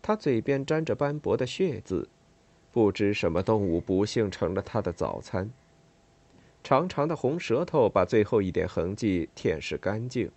[0.00, 2.08] 他嘴边沾着斑驳的血渍，
[2.72, 5.50] 不知什么动物不幸成了他的早餐。
[6.68, 10.30] 长长的红舌头把最后一点痕迹舔舐干净。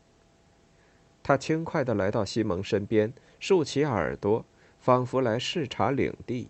[1.21, 4.45] 他轻快地来到西蒙身边，竖起耳朵，
[4.79, 6.47] 仿佛来视察领地。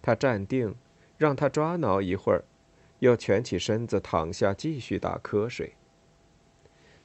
[0.00, 0.76] 他站定，
[1.18, 2.44] 让他抓挠一会儿，
[3.00, 5.74] 又蜷起身子躺下，继续打瞌睡。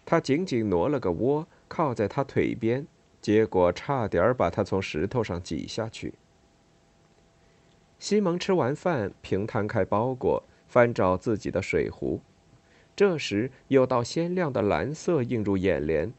[0.05, 2.85] 他紧紧挪了个窝，靠在他腿边，
[3.19, 6.13] 结果差点把他从石头上挤下去。
[7.97, 10.43] 西蒙吃完饭，平摊开包裹，
[10.77, 12.21] 翻找自己的水壶。
[12.95, 16.13] 这时，有道鲜亮的蓝色映入眼帘，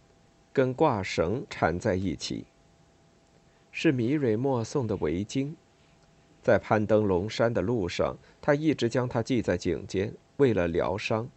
[0.53, 2.45] 跟挂绳缠在一起。
[3.71, 5.53] 是米蕊莫送的围巾，
[6.43, 11.29] 在攀登龙山的路上，他一直将它系在颈间，为了疗伤。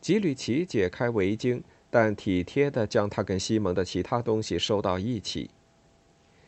[0.00, 5.50] 吉吕奇解开围巾，但体贴地将它跟西蒙的其他东西收到一起。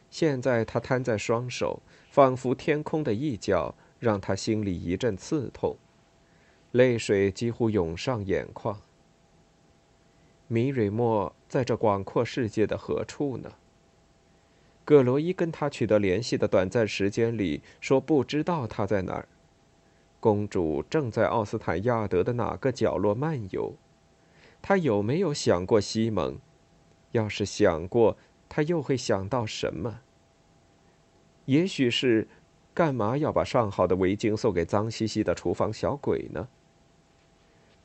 [0.09, 5.77] 现在他摊在双手，仿佛天空的一角，让他心里一阵刺痛，
[6.73, 8.81] 泪水几乎涌上眼眶。
[10.49, 13.53] 米瑞莫在这广阔世界的何处呢？
[14.85, 19.29] 葛罗伊跟他取得联系的短暂时间里，说不知道他在哪儿。
[20.19, 23.75] 公主正在奥斯坦亚德的哪个角落漫游？
[24.63, 26.39] 她有没有想过西蒙？
[27.11, 28.17] 要是想过，
[28.49, 30.01] 她又会想到什么？
[31.45, 32.27] 也许是，
[32.73, 36.49] 干嘛要把上好的围巾送给脏兮兮的厨房小鬼呢？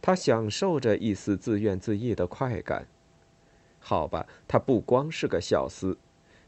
[0.01, 2.87] 他享受着一丝自怨自艾的快感。
[3.79, 5.95] 好吧，他不光是个小厮，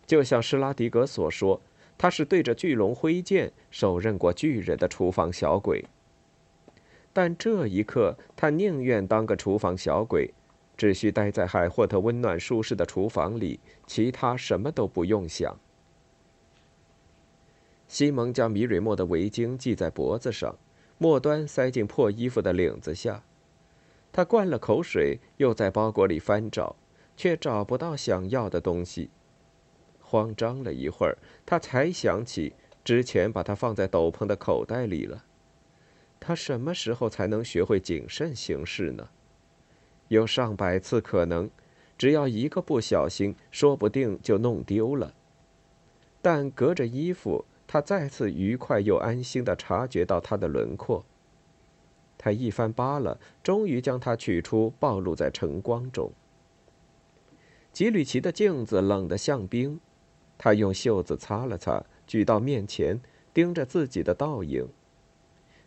[0.05, 1.61] 就像施拉迪格所说，
[1.97, 5.85] 他是对着巨龙挥剑、手刃过巨人的厨房小鬼。
[7.13, 10.33] 但这一刻，他宁愿当个厨房小鬼，
[10.77, 15.57] 只需待在海霍特温暖舒适的厨房里，其他什么都不用想。
[17.87, 20.55] 西蒙将米蕊莫的围巾系在脖子上，
[20.97, 23.23] 末端塞进破衣服的领子下。
[24.11, 26.75] 他灌了口水，又在包裹里翻找，
[27.15, 29.09] 却找不到想要的东西。
[29.99, 35.23] 慌张了一会儿，他才想起之前把它放在斗篷的口袋里了。
[36.19, 39.09] 他什么时候才能学会谨慎行事呢？
[40.07, 41.49] 有上百次可能，
[41.97, 45.13] 只要一个不小心，说不定就弄丢了。
[46.21, 47.45] 但隔着衣服。
[47.71, 51.05] 他再次愉快又安心地察觉到它的轮廓。
[52.21, 56.11] 他一番扒拉，终于将它取出，暴露在晨光中。
[57.71, 59.79] 吉吕奇的镜子冷得像冰，
[60.37, 62.99] 他用袖子擦了擦，举到面前，
[63.33, 64.67] 盯着自己的倒影。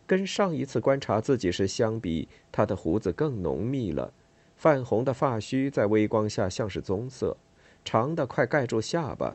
[0.06, 4.12] 跟上一次观察自己时相比，他的胡子更浓密了，
[4.54, 7.34] 泛红的发须在微光下像是棕色，
[7.82, 9.34] 长的快盖住下巴。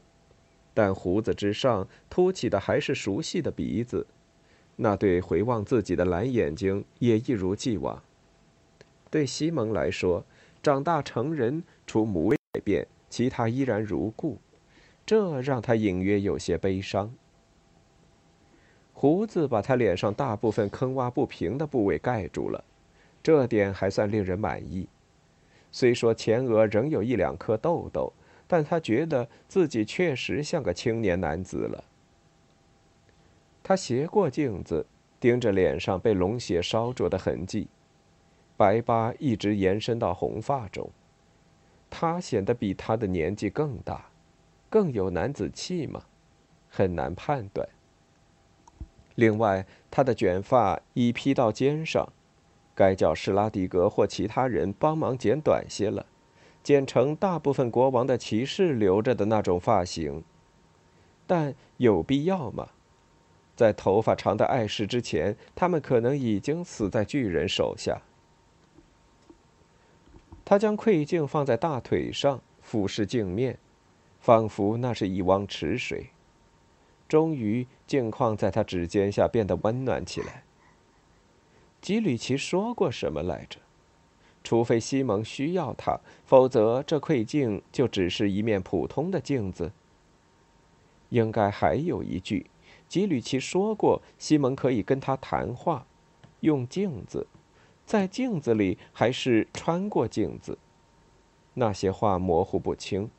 [0.75, 4.05] 但胡子之上凸起的还是熟悉的鼻子，
[4.77, 8.01] 那对回望自己的蓝眼睛也一如既往。
[9.11, 10.23] 对西蒙来说，
[10.63, 14.37] 长大成人，除母改变，其他依然如故，
[15.05, 17.13] 这让他隐约有些悲伤。
[18.93, 22.63] 胡子把他脸上大部分坑洼不平的部位盖住了，
[23.21, 24.87] 这点还算令人满意。
[25.71, 28.13] 虽说前额仍有一两颗痘痘。
[28.49, 31.83] 但他觉得自己确实像个青年男子了。
[33.67, 34.85] 他斜过镜子，
[35.19, 37.67] 盯着脸上被龙血烧灼的痕迹，
[38.55, 40.89] 白疤一直延伸到红发中。
[41.89, 44.05] 他显得比他的年纪更大，
[44.69, 46.03] 更有男子气吗？
[46.69, 47.67] 很难判断。
[49.15, 52.07] 另外，他的卷发已披到肩上，
[52.73, 56.05] 该叫施拉迪格或其他人帮忙剪短些了。
[56.63, 60.23] 剪成大部分国王的骑士留着的那种发型，
[61.25, 62.69] 但有必要吗？
[63.57, 68.01] 在头发长的碍事之前，他们可能已经死在巨人手下。
[70.45, 73.57] 他将窥镜放在大腿上，俯视镜面，
[74.21, 76.11] 仿佛那是一汪池水。
[77.09, 80.43] 终于，镜框在他指尖下变得温暖起来。
[81.81, 83.59] 吉吕奇说过什么来着？
[84.43, 89.71] 除非西蒙需要它，否则这窥镜就只是一面普通的镜子。
[91.09, 92.45] 应该还有一句，
[92.87, 95.85] 吉吕奇说过，西蒙可以跟他谈话，
[96.39, 97.27] 用镜子，
[97.85, 100.57] 在镜子里还是穿过镜子。
[101.55, 103.09] 那些话模糊不清，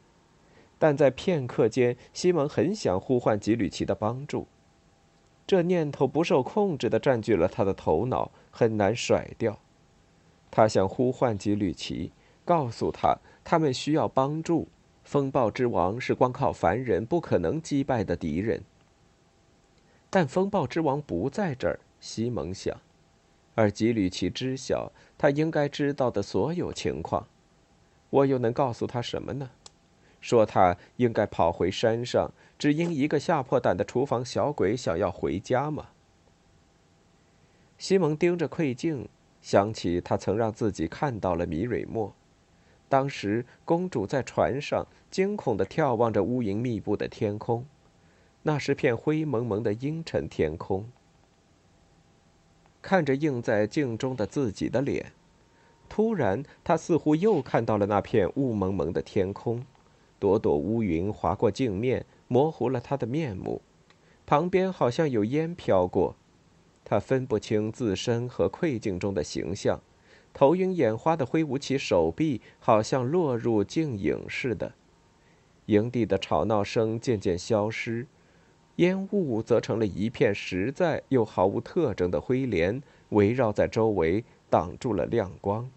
[0.79, 4.47] 但在片刻间，西蒙很想呼唤吉吕奇的帮助。
[5.47, 9.59] 这念头不受控制地占据了他的头脑，很难甩掉。
[10.51, 12.13] 他想呼唤吉吕奇，
[12.45, 14.69] 告诉他他们需要帮助。
[15.05, 18.63] 风暴之王是光靠凡人不可能击败的敌人。
[20.11, 22.81] 但风暴之王不在这儿，西蒙想，
[23.55, 27.27] 而吉吕奇知晓他应该知道的所有情况。
[28.11, 29.51] 我又能告诉他什么呢？
[30.21, 35.89] 说他应该跑回山上，只因一个吓破胆的厨房小鬼想要回家吗？
[37.77, 39.09] 西蒙盯着窥镜。
[39.41, 42.13] 想起他曾让自己看到了米蕊莫，
[42.89, 47.65] 当时公主在船上惊恐地眺望着乌云密布的天空，
[48.49, 50.89] 那是片灰蒙蒙的阴沉天空。
[52.81, 55.13] 看着映在镜中的自己的脸，
[55.87, 59.67] 突然他似乎又看到了那片雾蒙蒙的天空，
[60.19, 63.61] 朵朵乌云划过镜面，模糊了他的面目，
[64.25, 66.17] 旁边好像有烟飘过。
[66.87, 69.79] 他分不清自身和窥镜中的形象，
[70.33, 74.73] 头晕眼花的挥舞起手臂，好像落入镜影似的。
[75.67, 78.07] 营地的吵闹声渐渐消失，
[78.79, 85.69] 烟雾则成了一片实在又毫无特征的灰帘，围绕在周围，挡住了亮光。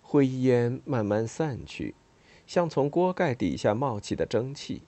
[0.00, 1.94] 灰烟慢慢散去，
[2.46, 4.82] 像从锅盖底下冒起的蒸汽。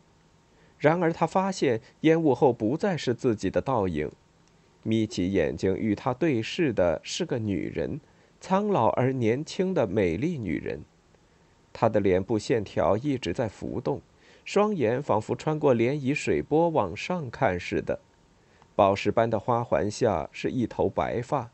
[0.79, 4.11] 然而，他发现烟雾后不再是自己的倒影，
[4.83, 8.01] 眯起眼睛与他对视的是个女人，
[8.41, 10.81] 苍老而年轻的美丽女人。
[11.73, 14.01] 她的脸部线条一直在浮动，
[14.47, 17.99] 双眼仿佛穿过涟漪水波往上看似的，
[18.77, 21.51] 宝石般的花环下是一头白发，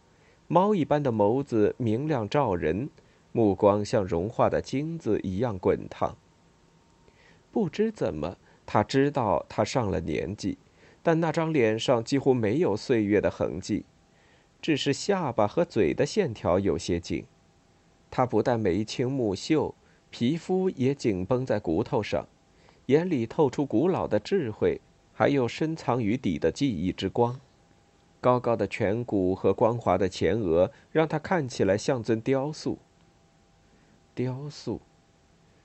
[0.47, 2.91] 猫一般的眸子明亮照人，
[3.33, 6.15] 目光像融化的金子一样滚烫。
[7.51, 8.37] 不知怎么。
[8.65, 10.57] 他知道他上了年纪，
[11.03, 13.85] 但那张脸上几乎没有岁月的痕迹，
[14.63, 17.25] 只是下巴和嘴的线条有些紧。
[18.11, 19.75] 他不但眉清目秀，
[20.11, 22.27] 皮肤也紧绷在骨头上，
[22.93, 24.83] 眼里透出古老的智慧，
[25.15, 27.41] 还有深藏于底的记忆之光。
[28.21, 32.79] 高高的颧骨和光滑的前额让他看起来像尊雕塑。
[34.15, 34.83] 雕塑，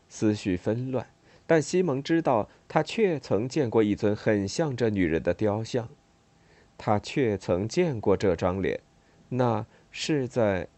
[0.08, 1.06] 思绪纷乱。
[1.46, 5.90] 但西蒙知道，他确曾见过一尊很像这女人的雕像，
[6.78, 8.80] 他确曾见过这张脸，
[9.28, 10.70] 那是在。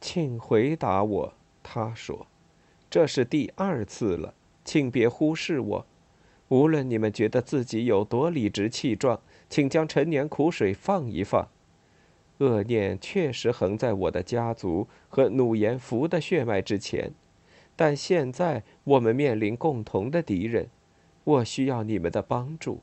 [0.00, 2.28] 请回答我，他说
[2.88, 4.32] ：“这是第二次了，
[4.68, 5.86] 请别忽视我。
[6.48, 11.48] 无论你们觉得自己有多理直气壮，请将陈年苦水放一放。
[12.40, 17.12] 恶念确实横在我的家族和努延福的血脉之前。”
[17.74, 20.68] 但现在我们面临共同的敌人，
[21.24, 22.80] 我需要你们的帮助。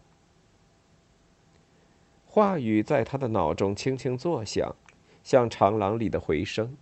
[2.26, 4.76] 话语在他的脑中轻轻作响，
[5.24, 6.76] 像长廊里的回声。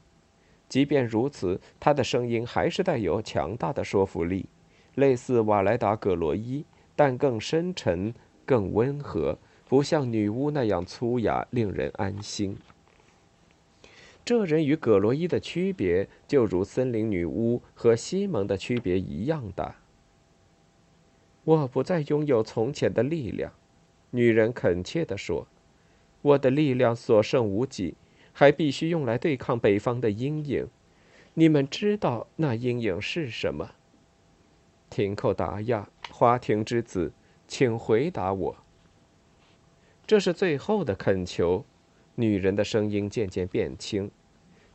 [0.69, 4.45] 即便如此，他的声音还是带有强大的说服力，
[4.95, 6.65] 类似瓦莱达·葛罗伊，
[6.95, 8.13] 但更深沉、
[8.45, 9.37] 更温和，
[9.67, 12.57] 不像女巫那样粗哑，令人安心。
[14.25, 19.75] 这人与葛罗伊的区别，就如森林女巫和西蒙的区别一样大。
[21.43, 23.51] 我不再拥有从前的力量，
[24.11, 25.47] 女人恳切地说
[26.21, 27.95] ：“我的力量所剩无几，
[28.31, 30.67] 还必须用来对抗北方的阴影。
[31.33, 33.71] 你们知道那阴影是什么？”
[34.93, 37.11] 廷寇达亚，花亭之子，
[37.47, 38.55] 请回答我。
[40.05, 41.65] 这是最后的恳求。
[42.13, 44.11] 女人的声音渐渐变轻，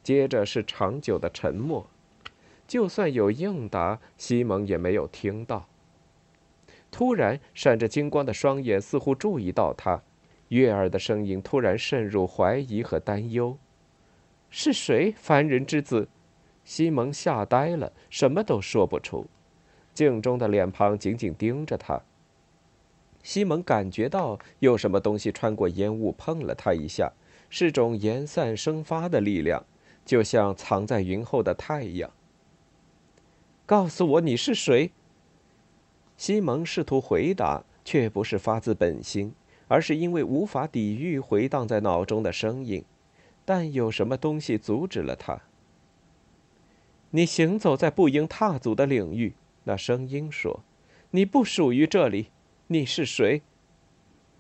[0.03, 1.89] 接着是长久的沉默。
[2.67, 5.69] 就算有应答，西蒙也没有听到。
[6.91, 10.03] 突然，闪着金光的双眼似乎注意到他，
[10.49, 13.57] 悦耳的声音突然渗入怀疑和担忧
[14.51, 16.09] ：“是谁，凡人之子？”
[16.65, 19.29] 西蒙吓呆了，什么都说不出。
[19.99, 22.01] 镜中的脸庞紧紧盯着他。
[23.25, 27.13] 西蒙感觉到有什么东西穿过烟雾，碰了他一下。
[27.51, 29.65] 是种延散生发的力量，
[30.05, 32.11] 就像藏在云后的太阳。
[33.67, 34.93] 告诉我你是谁？
[36.17, 39.33] 西蒙试图回答，却不是发自本心，
[39.67, 42.85] 而是因为无法抵御回荡在脑中的声音。
[43.45, 45.41] 但有什么东西阻止了他？
[47.11, 49.33] 你行走在不应踏足的领域，
[49.69, 50.65] 那声音说
[51.13, 52.29] ：“你不属于这里。
[52.69, 53.43] 你是谁？”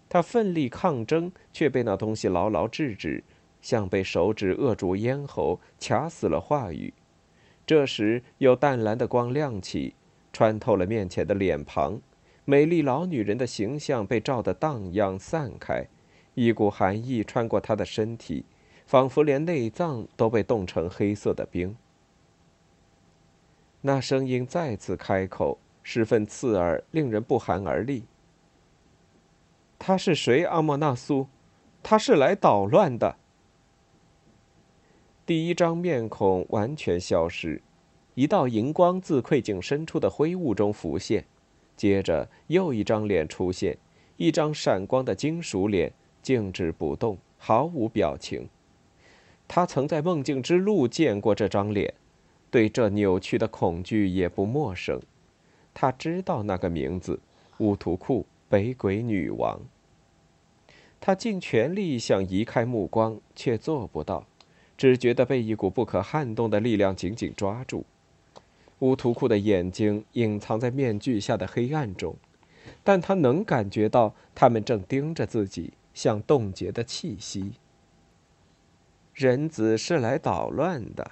[0.09, 3.23] 他奋力抗争，却被那东西牢牢制止，
[3.61, 6.95] 像被手指扼住咽喉，卡死了话语。
[7.67, 9.95] 这时，有淡蓝的光亮起，
[10.33, 12.01] 穿透了面前的脸庞，
[12.47, 15.87] 美丽老女人的形象被照得荡漾散开，
[16.33, 18.47] 一股寒意穿过她的身体，
[18.87, 21.77] 仿佛连内脏都被冻成黑色的冰。
[23.81, 28.05] 那声音再次开口，十分刺耳，令人不寒而栗。
[29.79, 31.29] 他是谁，阿莫纳苏？
[31.83, 33.17] 他是来捣乱的。
[35.25, 37.63] 第一张面孔完全消失，
[38.15, 41.25] 一道银光自窥镜深处的灰雾中浮现，
[41.77, 43.79] 接着又一张脸出现，
[44.17, 48.49] 一张闪光的金属脸，静止不动，毫无表情。
[49.47, 51.95] 他曾在梦境之路见过这张脸，
[52.51, 55.01] 对这扭曲的恐惧也不陌生。
[55.75, 57.21] 他知道那个名字——
[57.59, 58.27] 乌图库。
[58.51, 59.61] 北鬼女王。
[60.99, 64.27] 他尽全力想移开目光，却做不到，
[64.75, 67.85] 只觉得被一股不可撼动的力量紧紧抓住。
[68.79, 72.17] 乌图库的眼睛隐藏在面具下的黑暗中，
[72.83, 77.53] 但他能感觉到他们正盯着自己，像冻结的气息。
[79.13, 81.11] 人子是来捣乱的，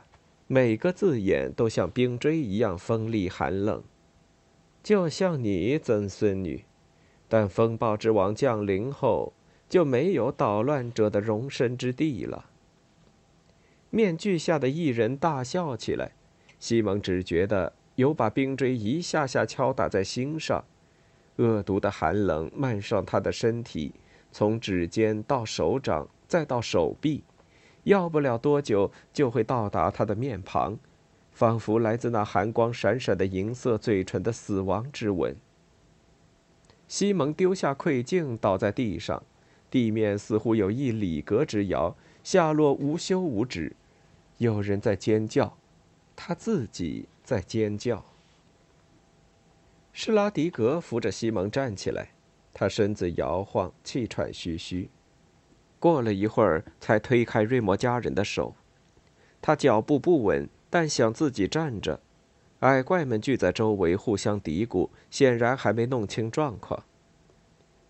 [0.49, 3.83] 每个字眼都像冰锥一样锋利寒冷，
[4.83, 6.65] 就像你，曾孙女。
[7.29, 9.33] 但风暴之王降临后，
[9.69, 12.47] 就没有捣乱者的容身之地了。
[13.91, 16.13] 面具下的异人大笑起来，
[16.61, 20.65] 西蒙只觉得有把冰锥一下下敲打在心上，
[21.39, 23.93] 恶毒的寒冷漫上他的身体，
[24.31, 27.25] 从指尖到手掌，再到手臂，
[27.87, 30.77] 要不了多久就会到达他的面庞，
[31.31, 35.37] 仿佛来自那寒光闪闪的银色嘴唇的死亡之吻。
[36.89, 39.23] 西蒙丢下窥镜，倒在地上，
[39.71, 43.77] 地面似乎有一里格之遥，下落无休无止。
[44.39, 45.57] 有人在尖叫，
[46.17, 48.05] 他自己在尖叫。
[49.93, 52.09] 施拉迪格扶着西蒙站起来，
[52.53, 54.91] 他身子摇晃，气喘吁吁。
[55.79, 58.55] 过了一会儿，才推开瑞摩家人的手。
[59.41, 62.01] 他脚步不稳，但想自己站着。
[62.61, 66.85] 矮怪们聚在周围，互相嘀咕，显然还没弄清状况。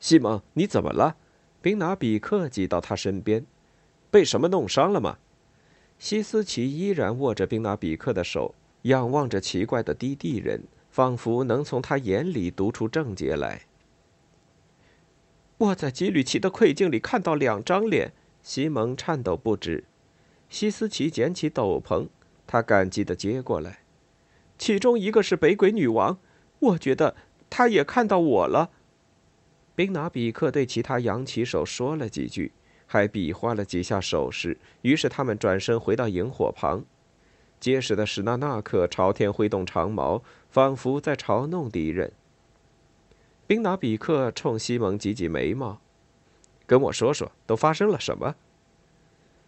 [0.01, 1.17] 西蒙，你怎么了？
[1.63, 3.47] 宾拿比克挤到他身边，
[4.11, 5.19] 被什么弄伤了吗？
[5.99, 13.63] 西斯奇依然握着宾拿比克的手，仰望着奇怪的低地人，仿佛能从他眼里读出症结来。
[15.59, 18.13] 我在吉吕奇的窥镜里看到两张脸。
[18.43, 19.85] 西蒙颤抖不止。
[20.49, 22.09] 西斯奇捡起斗篷，
[22.47, 23.81] 他感激地接过来。
[24.57, 26.19] 其中一个是北鬼女王，
[26.61, 27.17] 我觉得
[27.51, 28.71] 她也看到我了。
[29.75, 32.53] 宾拿比克对其他扬起手说了几句。
[32.89, 36.85] 还比划了几下手势，于是他们转身回到萤火旁。
[37.59, 42.13] 结实的史纳纳克朝天挥动长矛，仿佛在嘲弄敌人。
[43.47, 45.81] 宾拿比克冲西蒙挤挤眉毛，
[46.67, 48.35] 跟我说说都发生了什么。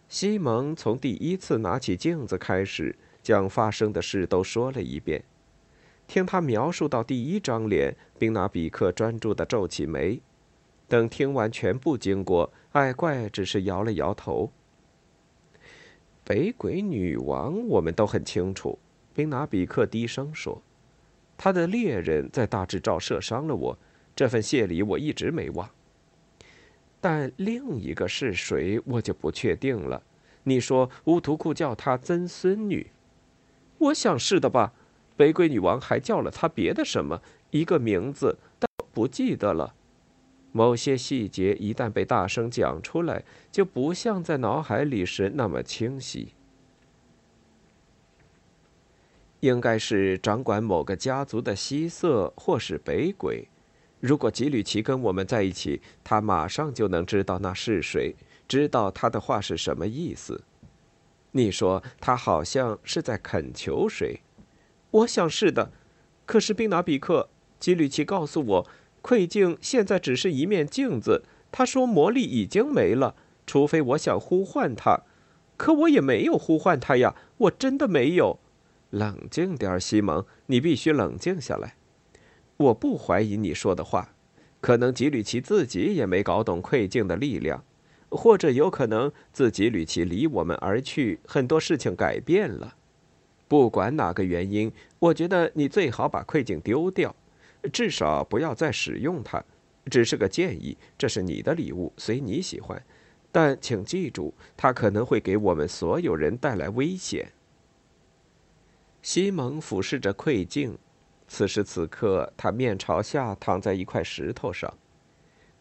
[0.07, 5.21] 西蒙从第一次拿起镜子开始，将发生的事都说了一遍。
[6.07, 10.21] 听他描述到第一张脸，宾拿比克专注地皱起眉。
[10.87, 14.51] 等听完全部经过，爱怪只是摇了摇头。
[16.23, 18.79] 北鬼女王，我们都很清楚。
[19.13, 20.61] 宾拿比克低声说
[21.37, 23.77] ：“他的猎人在大智照射伤了我，
[24.19, 25.69] 这份谢礼我一直没忘。
[26.99, 30.03] 但另一个是谁，我就不确定了。
[30.43, 32.91] 你说乌图库叫她曾孙女，
[33.77, 34.73] 我想是的吧。
[35.15, 39.73] 北鬼女王还叫了她别的什么一个名字，但不记得了。”
[40.51, 46.33] 某些细节一旦被大声讲出来，就不像在脑海里时那么清晰。
[49.39, 53.47] 应该是掌管某个家族的西瑟，或是北鬼。
[53.99, 58.15] 如果吉吕奇跟我们在一起，他马上就能知道那是谁，
[58.47, 60.43] 知道他的话是什么意思。
[61.31, 64.21] 你说他好像是在恳求谁？
[64.91, 65.71] 我想是的。
[66.25, 67.29] 可是宾拿比克，
[67.59, 68.67] 吉吕奇告诉我。
[69.01, 73.15] 窥镜现在只是一面镜子，他说魔力已经没了，
[73.47, 75.03] 除非我想呼唤他，
[75.55, 78.39] 可我也没有呼唤他呀，我真的没有。
[78.89, 81.75] 冷静点，西蒙，你必须冷静下来。
[82.59, 84.13] 我不怀疑你说的话，
[84.59, 87.63] 可能吉吕奇自己也没搞懂窥镜的力量，
[88.09, 92.75] 或者有可能自吉吕奇离我们而去，很多事情改变了。
[93.47, 97.15] 不管哪个原因，我觉得你最好把窥镜丢掉。
[97.71, 99.41] 至少不要再使用它，
[99.89, 100.77] 只是个建议。
[100.97, 102.81] 这是你的礼物，随你喜欢，
[103.31, 107.31] 但请记住，它可能会给我们所有人带来危险。
[109.01, 110.77] 西蒙俯视着窥镜，
[111.29, 114.73] 此时此刻，他面朝下躺在一块石头上。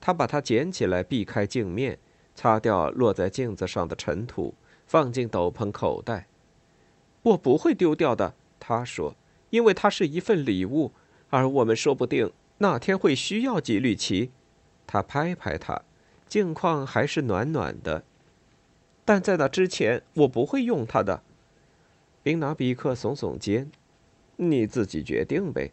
[0.01, 1.99] 他把它捡起来，避开镜面，
[2.35, 4.55] 擦掉落在镜子上的尘土，
[4.87, 6.27] 放进斗篷口袋。
[7.23, 9.15] 我不会丢掉的，他说，
[9.51, 10.93] 因为它是一份礼物。
[11.31, 14.31] 而我们说不定那天会需要几缕旗，
[14.87, 15.83] 他拍拍他，
[16.27, 18.03] 镜框还是暖暖的。
[19.05, 21.23] 但在那之前，我不会用它的。
[22.23, 23.71] 宾拿比克耸耸肩
[24.41, 25.73] ：“你自己决定呗，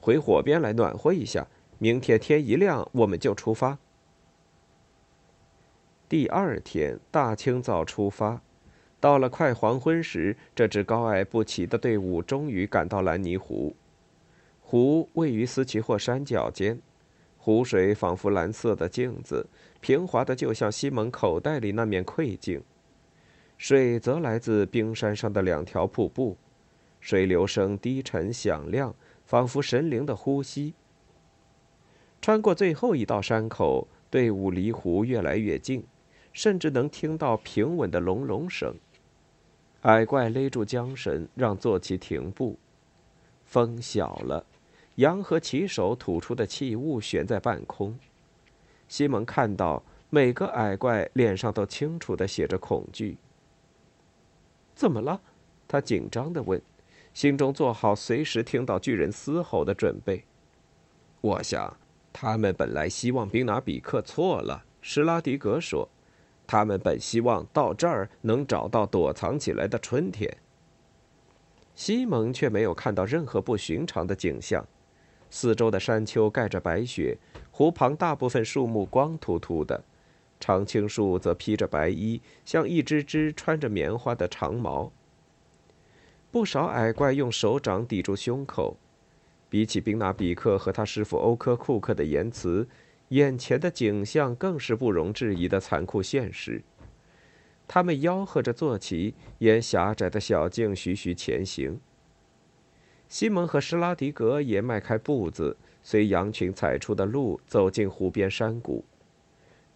[0.00, 1.46] 回火边来暖和一下。
[1.78, 3.78] 明天天一亮，我们就出发。”
[6.08, 8.40] 第二天大清早出发，
[9.00, 13.74] 到了快黄昏时，这支高矮不齐的队伍终于赶到兰尼湖。
[14.60, 16.80] 湖位于斯奇霍山脚尖，
[17.36, 19.46] 湖水仿佛蓝色的镜子，
[19.80, 22.62] 平滑的就像西蒙口袋里那面窥镜。
[23.58, 26.36] 水则来自冰山上的两条瀑布，
[27.04, 28.94] 水流声低沉响亮，
[29.26, 30.72] 仿佛神灵的呼吸。
[32.22, 35.84] 穿过最后一道山口，队伍离湖越来越近，
[36.32, 38.74] 甚至能听到平稳的隆隆声。
[39.82, 42.58] 矮怪勒住缰绳，让坐骑停步。
[43.44, 44.46] 风小了。
[44.94, 47.98] 羊和骑手吐出的气雾悬在半空。
[48.88, 53.18] 西蒙看到每个矮怪脸上都清楚的写着恐惧。
[54.74, 55.20] 怎么了？
[55.68, 56.58] 他紧张的问。
[57.14, 60.24] 心中做好随时听到巨人嘶吼的准备。
[61.20, 61.74] 我想，
[62.12, 64.64] 他们本来希望宾拿比克错了。
[64.82, 65.88] 施拉迪格说
[66.46, 70.36] ：“他们本希望到这儿能找到躲藏起来的春天。”
[71.74, 74.66] 西蒙却没有看到任何不寻常的景象。
[75.30, 77.16] 四周的山丘盖着白雪，
[77.50, 79.82] 湖旁大部分树木光秃秃的，
[80.38, 84.92] 常青树则披着白衣，像一只只穿着棉花的长毛。
[86.34, 88.76] 不少矮怪用手掌抵住胸口。
[89.48, 92.66] 比起宾纳比克和他师傅欧科库克的言辞，
[93.10, 96.60] 眼前的景象更是不容置疑的残酷现实。
[97.68, 101.78] 他们吆喝着坐骑，沿狭窄的小径徐徐前行。
[103.08, 108.84] 西蒙和施拉迪格也迈开步子，随羊群踩出的路走进湖边山谷。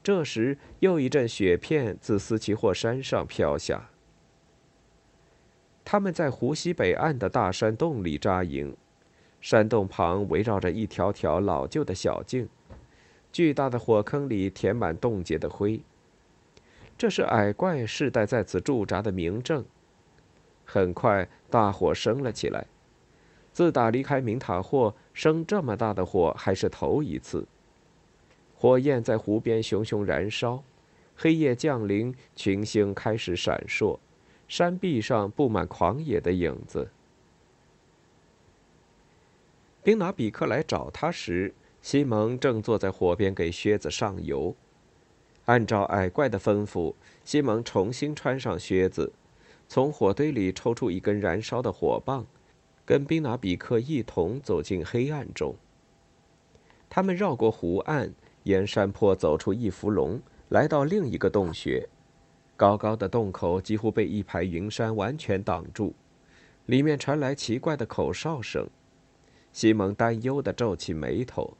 [0.03, 3.91] 这时，又一阵雪片自斯奇霍山上飘下。
[5.91, 8.77] 他们在湖西北岸的大山洞里扎营。
[9.41, 12.47] 山洞旁围绕着一条条老旧的小径，
[13.33, 15.81] 巨大的火坑里填满冻结的灰。
[16.99, 19.65] 这是矮怪世代在此驻扎的明证。
[20.67, 22.67] 很快，大火升了起来。
[23.55, 27.47] 自打离开明塔霍，生这么大的火还是头一次。
[28.55, 30.63] 火焰在湖边熊熊燃烧，
[31.17, 33.99] 黑夜降临，群星开始闪烁，
[34.49, 36.89] 山壁上布满狂野的影子。
[39.85, 44.57] 宾拿比克来找他时，西蒙正坐在火边给靴子上油。
[45.45, 46.95] 按照矮怪的吩咐，
[47.25, 49.13] 西蒙重新穿上靴子，
[49.69, 52.27] 从火堆里抽出一根燃烧的火棒，
[52.85, 55.55] 跟宾拿比克一同走进黑暗中。
[56.91, 61.89] 他们绕过湖岸，沿山坡走出一伏龙，来到另一个洞穴。
[62.59, 65.95] 高高的洞口几乎被一排云山完全挡住，
[66.67, 68.69] 里面传来奇怪的口哨声。
[69.53, 71.57] 西蒙担忧地皱起眉头，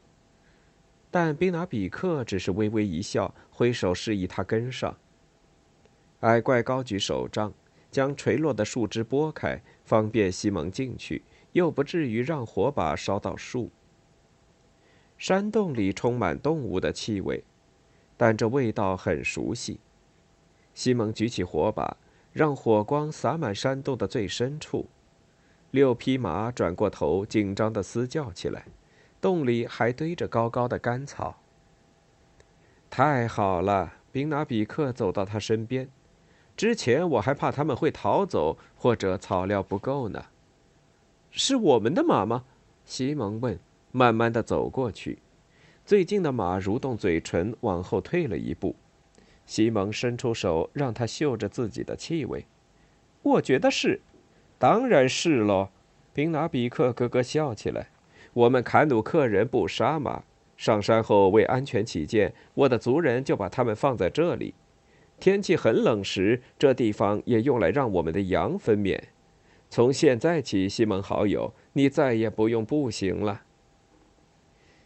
[1.09, 4.97] 但宾拿比克只是微微一笑，挥手示意他跟上。
[6.19, 7.53] 矮怪高举手杖，
[7.89, 11.23] 将垂落的树枝拨开，方便西蒙进去，
[11.53, 13.71] 又不至于让火把烧到树。
[15.17, 17.45] 山洞里充满动物的气味，
[18.17, 19.79] 但这味道很熟悉。
[20.79, 21.97] 西蒙举起火把，
[22.31, 24.87] 让火光洒满山洞的最深处。
[25.71, 28.63] 六匹马转过头，紧张地嘶叫起来。
[29.19, 31.41] 洞里还堆着高高的干草。
[32.89, 35.89] 太好了，宾拿比克走到他身边。
[36.55, 40.27] 之前我还怕他们会逃走，或者草料不够呢。
[41.29, 42.45] 是我们的马吗？
[42.85, 43.59] 西蒙问，
[43.91, 45.19] 慢慢地走过去。
[45.85, 48.77] 最近的马蠕动嘴唇，往后退了一步。
[49.49, 52.45] 西蒙伸出手，让他嗅着自己的气味。
[53.23, 53.99] 我觉得是。
[54.59, 55.69] 当然是喽，
[56.13, 57.87] 宾拿比克咯咯笑起来。
[58.33, 60.21] 我们坎努克人不杀马，
[60.55, 64.53] 上山后为安全起见，我的族人就把他们放在这里。
[65.19, 69.01] 天气很冷时，这地方也用来让我们的羊分娩。
[69.67, 73.41] 从现在起，西蒙好友，你再也不用步行了。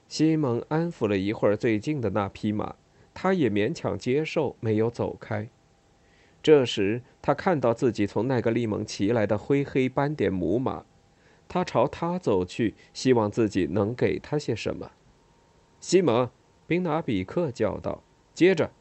[0.08, 2.76] 西蒙安抚了一会儿最近的那匹马，
[3.14, 5.50] 他也勉强接受，没有走开。
[6.42, 10.86] 这时，他看到自己从那个利蒙骑来的灰黑斑点母马，
[11.48, 14.92] 他朝他走去，希望自己能给他些什么。
[15.80, 16.30] 西蒙，
[16.68, 18.04] 宾拿比克叫道。
[18.34, 18.72] 接着，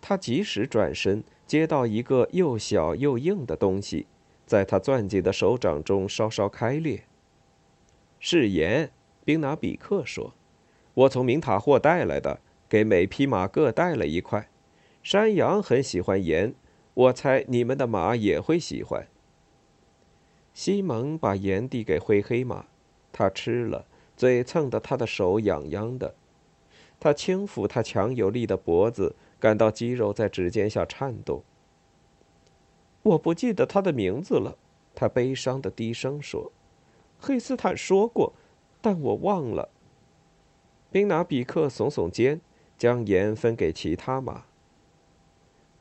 [0.00, 4.06] 他及时转身，接到一个又小又硬的东西，
[4.46, 7.04] 在他攥紧的手掌中稍稍开裂。
[8.20, 8.92] 是盐，
[9.24, 10.34] 宾拿比克说
[10.94, 14.48] ：“我从明塔霍带来的，给每匹马各带了一块。
[15.02, 16.54] 山羊很喜欢盐。”
[16.98, 19.06] 我猜你们的马也会喜欢。
[20.52, 22.66] 西蒙把盐递给灰黑马，
[23.12, 26.16] 他吃了，嘴蹭得他的手痒痒的。
[26.98, 31.44] 他轻抚他强有力的脖子，感到肌肉在指尖下颤动。
[33.04, 34.58] 我不记得他的名字了，
[34.96, 36.50] 他悲伤的低声说
[37.20, 38.32] ：“黑斯坦说过，
[38.80, 39.68] 但我忘了。”
[40.90, 42.40] 宾拿比克耸耸肩，
[42.78, 44.44] 将盐分给其他马。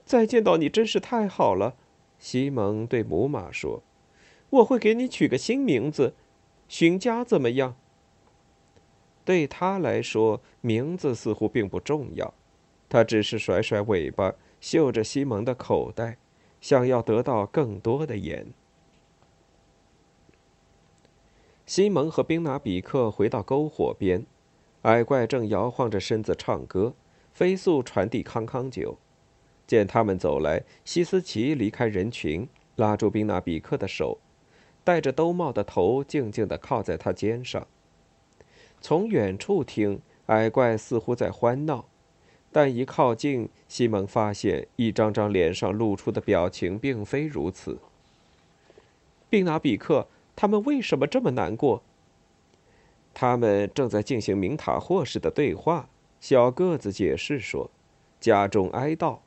[0.04, 1.76] 再见到你真是太好了，
[2.18, 3.84] 西蒙对母马说
[4.50, 6.16] ：“我会给你取个新名字，
[6.68, 7.76] 寻家怎么样？”
[9.24, 12.34] 对他来说，名字似乎并不重要，
[12.88, 16.18] 他只是甩甩尾巴，嗅着西蒙的口袋，
[16.62, 18.48] 想要得到更多的盐。
[21.66, 24.26] 西蒙和宾拿比克回到篝火边，
[24.88, 26.94] 矮怪正摇晃着身子唱歌，
[27.34, 28.98] 飞速传递康康酒。
[29.68, 34.18] 见他们走来，西斯奇离开人群，拉住宾纳比克的手。
[34.86, 37.68] 戴着兜帽的头静静地靠在他肩上。
[38.80, 41.84] 从远处听，矮怪似乎在欢闹，
[42.54, 47.78] 但一靠近，西蒙发现一张张脸上露出的表情并非如此。
[49.30, 51.84] 宾拿比克，他们为什么这么难过？
[53.20, 55.90] 他们正在进行明塔霍式的对话。
[56.20, 57.72] 小个子解释说
[58.22, 59.22] ：“家中哀悼，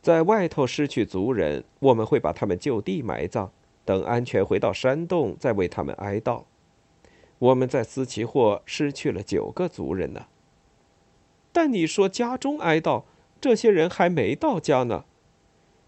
[0.00, 3.50] 在外头失去族人，我们会把他们就地埋葬，
[3.84, 6.44] 等安全回到山洞，再为他们哀悼。
[7.38, 10.24] 我们在斯奇霍失去了九个族人呢。
[11.52, 13.04] 但你说家中哀悼，
[13.38, 15.04] 这些人还没到家呢。”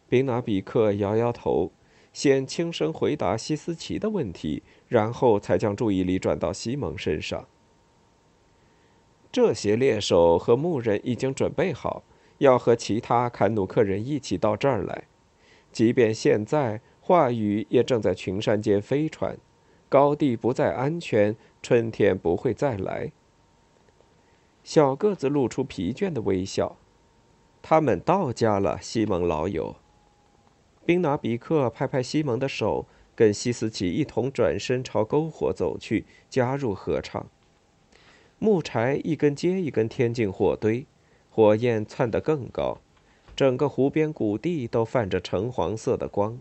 [0.07, 1.73] 宾拿比克摇摇头。
[2.13, 7.47] 先轻声回答西斯奇的问题，然后才将注意力转到西蒙身上。
[9.33, 12.03] 这些猎手和牧人已经准备好，
[12.39, 15.05] 要和其他坎努克人一起到这儿来。
[15.71, 19.39] 即便现在话语也正在群山间飞传，
[19.89, 23.13] 高地不再安全，春天不会再来。
[24.65, 26.77] 小个子露出疲倦的微笑。
[27.63, 29.77] 他们到家了，西蒙老友。
[30.85, 37.29] 宾拿比克拍拍西蒙的手，跟西斯奇一同转身朝篝火走去，加入合唱。
[38.39, 40.87] 木柴一根接一根添进火堆，
[41.31, 42.79] 火焰窜得更高，
[43.37, 46.39] 整个湖边谷地都泛着橙黄色的光。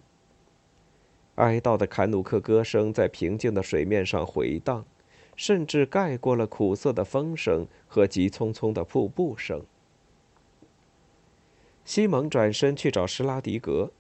[1.35, 4.85] 哀悼的坎努克歌声在平静的水面上回荡，
[5.35, 9.61] 甚至盖过了苦涩的风声和急匆匆的瀑布声。
[11.85, 13.91] 西蒙转身去找施拉迪格。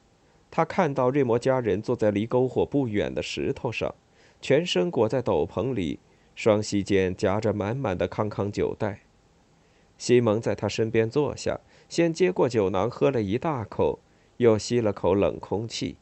[0.51, 3.93] 他看到瑞摩家人坐在离篝火不远的石头上，
[4.41, 5.99] 全身裹在斗篷里，
[6.35, 9.01] 双膝间夹着满满的康康酒袋。
[9.97, 13.99] 西蒙在他身边坐下，先接过酒囊喝了一大口，
[14.37, 15.97] 又吸了口冷空气。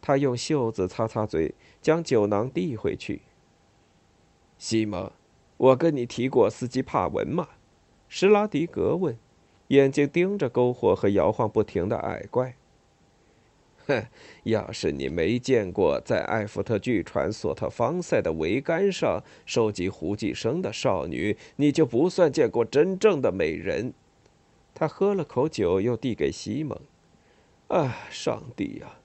[0.00, 3.22] 他用袖子擦擦嘴，将酒囊递回去。
[4.56, 5.10] 西蒙，
[5.56, 7.48] 我跟你提过斯基帕文吗？
[8.08, 9.18] 施拉迪格问，
[9.68, 12.54] 眼睛盯着篝火和摇晃不停的矮怪。
[13.86, 14.06] 哼，
[14.44, 23.92] 要是你没见过在艾弗特巨船索特方塞的桅杆上收集胡寄生的少女，你就不算见过真正的美人。
[24.74, 26.78] 他喝了口酒，又递给西蒙。
[27.68, 28.98] 啊，上帝呀！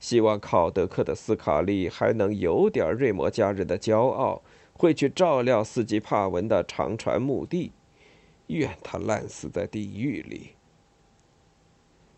[0.00, 7.70] 希望考德克的斯卡利还能有点瑞摩家人的骄傲，会去照料斯基帕文的长船墓地。
[8.48, 10.50] 愿他烂死在地狱里。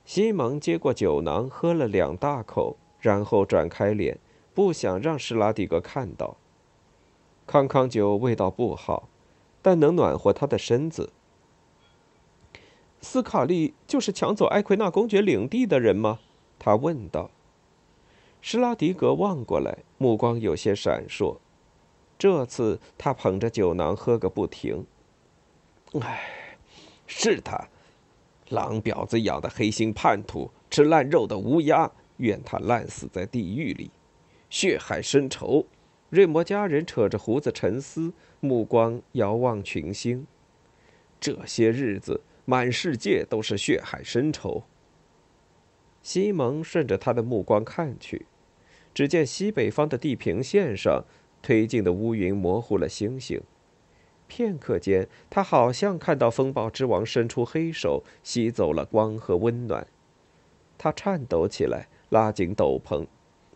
[0.04, 4.18] 西蒙接过酒囊，喝了两大口，然后转开脸，
[4.52, 6.36] 不想让施拉迪格看到。
[7.46, 9.08] 康康酒味道不好，
[9.62, 11.12] 但能暖和他的身子。
[13.00, 16.20] 斯卡利就是抢走埃奎纳公爵领地的人吗？
[16.58, 17.30] 他问道。
[18.40, 21.38] 施拉迪格望过来，目光有些闪烁。
[22.18, 24.86] 这次他捧着酒囊喝个不停。
[26.00, 26.56] 唉，
[27.06, 27.68] 是他。
[28.54, 33.90] 狼婊子养的黑心叛徒，吃烂肉的乌鸦，愿他烂死在地狱里！
[34.48, 35.66] 血海深仇。
[36.10, 40.26] 瑞摩家人扯着胡子沉思，目光遥望群星。
[41.18, 44.62] 这些日子，满世界都是血海深仇。
[46.02, 48.26] 西蒙顺着他的目光看去，
[48.94, 51.04] 只见西北方的地平线上，
[51.42, 53.42] 推进的乌云模糊了星星。
[54.26, 59.86] 片刻间，他好像看到风暴之王伸出黑手，吸走了光和温暖。
[60.76, 63.06] 他颤抖起来，拉紧斗篷，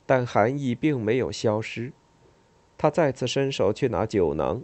[0.07, 1.93] 但寒意并没有消失。
[2.77, 4.63] 他再次伸手去拿酒囊，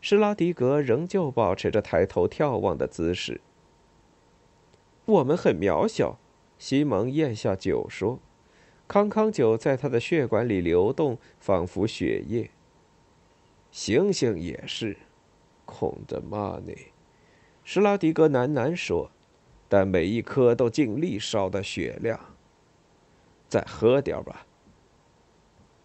[0.00, 3.40] 施拉迪格仍旧保持着抬头眺望的姿势。
[5.06, 6.18] 我们很渺小，
[6.58, 8.20] 西蒙咽下酒说
[8.86, 12.50] ：“康康酒在他的血管里流动，仿佛血液。
[13.72, 14.96] 星星也是。”
[15.68, 16.72] 空的嘛呢？
[17.62, 19.10] 施拉迪格喃喃说
[19.68, 22.18] ：“但每一颗都尽力烧的雪亮。
[23.46, 24.46] 再喝点吧。”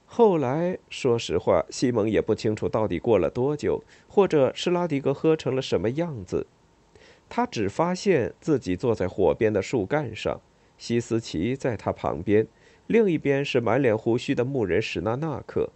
[0.08, 6.48] 后来，说实话，西蒙也不清楚到底过了多久，或者施拉迪格喝成了什么样子。
[7.28, 10.40] 他只发现自己坐在火边的树干上，
[10.78, 12.48] 西斯奇在他旁边，
[12.88, 15.70] 另一边是满脸胡须的牧人史纳纳克，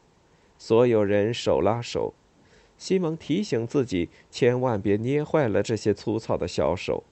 [0.57, 2.13] 所有人手拉手。
[2.77, 7.03] 西蒙提醒自己，千万别捏坏了这些粗糙的小手。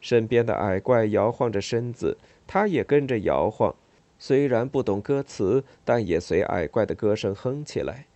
[0.00, 3.74] 身边的矮怪摇晃着身子，他也跟着摇晃。
[4.18, 8.06] 虽然不懂歌词，但也随矮怪的歌声哼起来，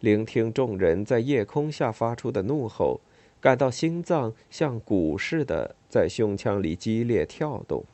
[0.00, 3.00] 聆听众人在夜空下发出的怒吼，
[3.40, 7.84] 感到心脏像鼓似的在胸腔里激烈跳动。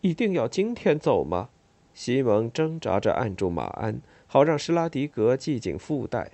[0.00, 1.48] 一定要今天走吗？
[1.94, 4.00] 西蒙挣扎着按住马鞍，
[4.32, 6.30] 好让施拉迪格系紧腹带。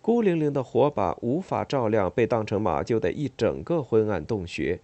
[0.00, 4.80] 孤零零的火把无法照亮被当成马厩的一整个昏暗洞穴，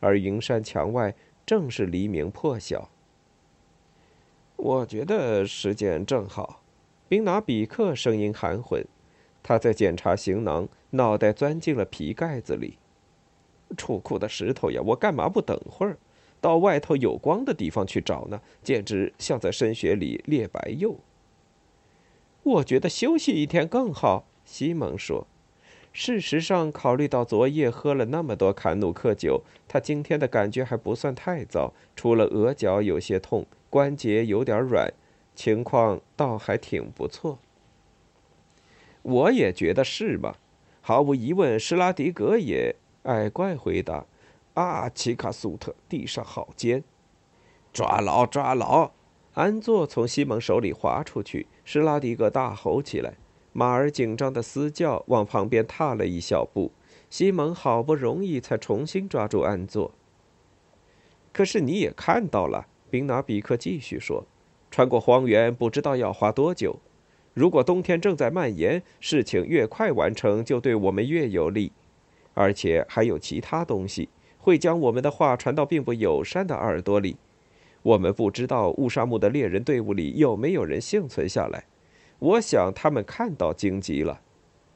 [0.00, 1.14] 而云山墙外
[1.44, 2.88] 正是黎明破晓。
[4.56, 6.62] 我觉得时间正好。
[7.10, 8.82] 宾拿比克声音含混，
[9.42, 12.78] 他在检查行囊，脑袋钻进了皮盖子里。
[13.76, 15.98] 出库的石头呀，我干嘛不等会儿，
[16.40, 18.40] 到外头有光的地方去找呢？
[18.62, 20.96] 简直像在深雪里猎白鼬。
[22.44, 24.24] 我觉得休息一天更好。
[24.44, 25.26] 西蒙说
[25.92, 34.92] ：“事实上，考虑到昨夜喝了那么多坎努克酒，他今天的感觉还不算太糟，除了额角有些痛，关节有点软，
[35.36, 37.38] 情况倒还挺不错。”
[39.02, 40.34] 我也觉得是嘛。
[40.80, 42.74] 毫无疑问，施拉迪格也。
[43.04, 44.04] 矮怪回答
[44.54, 46.82] ：“啊，奇卡苏特，地上好尖，
[47.72, 48.90] 抓牢，抓牢！”
[49.34, 53.14] 安坐从西蒙手里滑出去，施拉迪格大吼起来。
[53.52, 56.72] 马儿紧张的嘶叫，往旁边踏了一小步。
[57.10, 59.92] 西蒙好不容易才重新抓住安坐。
[61.32, 64.24] 可是你也看到了，宾拿比克继续说
[64.70, 66.78] ：“穿过荒原不知道要花多久。
[67.34, 71.72] 如果冬天正在蔓延，事情越快完成，就对我们越有利。
[72.32, 74.08] 而且还有其他东西
[74.38, 77.18] 会将我们的话传到并不友善的耳朵里。
[77.82, 81.64] 我们不知道乌沙木的猎人队伍里有没有人幸存下来。”
[82.18, 84.20] 我想他们看到荆棘了。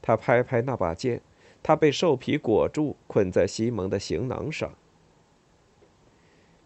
[0.01, 1.21] 他拍拍那把剑，
[1.63, 4.73] 它被兽皮裹住，捆在西蒙的行囊上。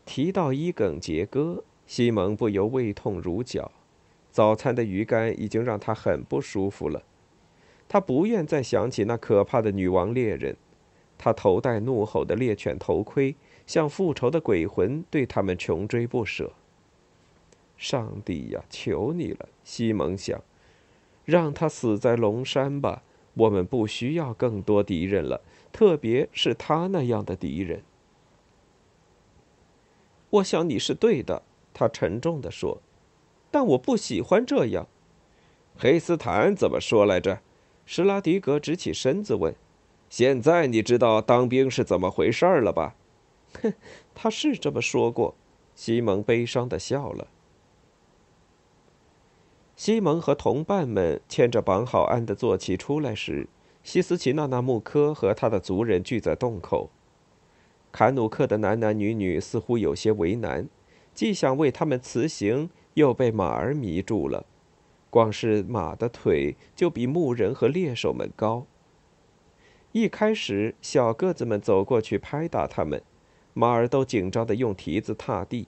[0.05, 3.71] 提到伊耿杰哥，西蒙不由胃痛如绞。
[4.31, 7.03] 早餐的鱼干已经让他很不舒服了。
[7.87, 10.57] 他不愿再想起那可怕的女王猎人。
[11.23, 13.35] 他头戴怒吼的猎犬头盔，
[13.67, 16.51] 像复仇的鬼魂，对他们穷追不舍。
[17.77, 19.47] 上帝呀，求你了！
[19.63, 20.41] 西蒙想。
[21.23, 23.03] 让他死在龙山吧，
[23.35, 25.41] 我们不需要更多敌人了，
[25.71, 27.83] 特别是他那样的敌人。
[30.31, 32.81] 我想你是对的，他沉重地说，
[33.51, 34.87] 但我不喜欢这样。
[35.77, 37.41] 黑斯坦怎么说来着？
[37.85, 39.53] 施拉迪格直起身子问
[40.11, 42.95] ：“现在你知道当兵是怎么回事了吧？”
[43.63, 43.73] 哼，
[44.13, 45.33] 他是这么说过。
[45.73, 47.29] 西蒙悲伤的笑了。
[49.77, 53.47] 西蒙和同伴们牵着绑好鞍的坐骑出来时，
[53.83, 56.89] 西斯奇纳纳穆科和他的族人聚在洞口。
[57.93, 60.67] 坎努克的男男女女似乎有些为难，
[61.15, 64.45] 既想为他们辞行，又被马儿迷住了。
[65.09, 68.67] 光是马的腿就比牧人和猎手们高。
[69.93, 73.01] 一开始，小个子们走过去拍打他们，
[73.53, 75.67] 马儿都紧张地用蹄子踏地。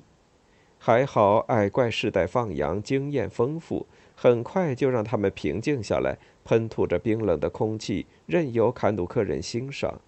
[0.79, 3.85] 还好矮怪世代放羊，经验丰富。
[4.15, 9.99] 很快就让他们平静下来，喷吐着冰冷的空气，任由坎努克人欣赏。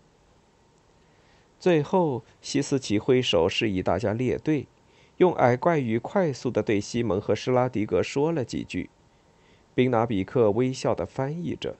[1.59, 4.68] 最后，西斯奇挥手示意大家列队，
[5.18, 8.89] 用矮怪语快速地对西蒙和施拉迪格说了几句。
[9.74, 11.76] 宾拿比克微笑地翻译着。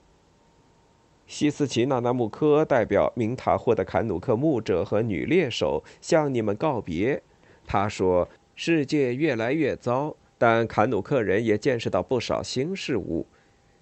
[1.26, 7.22] 西斯奇纳纳穆科代表明塔霍的坎努克牧者和女猎手向你们告别。
[7.66, 13.26] 他说：“世界越来越糟。”但坎努克人也见识到不少新事物，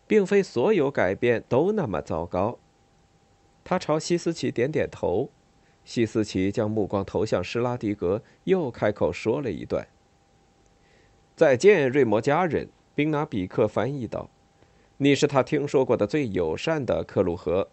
[0.07, 2.61] 并非所有改变都那么糟糕。
[3.65, 5.31] 他朝西斯奇点点头，
[5.85, 9.89] 西斯奇将目光投向施拉迪格，又开口说了一段
[11.35, 14.31] ：“再见，瑞摩家人。”宾拿比克翻译道
[14.99, 17.69] ：“你是他听说过的最友善的克鲁河，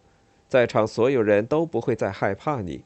[0.48, 2.84] 在场所有人都不会再害怕你。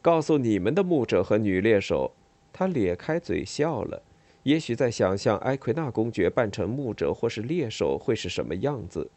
[0.00, 2.12] 告诉你们的牧者和女猎手。”
[2.50, 4.02] 他咧开嘴笑了。
[4.42, 9.10] 也许在想象埃奎纳公爵扮成牧者或是猎手会是什么样子。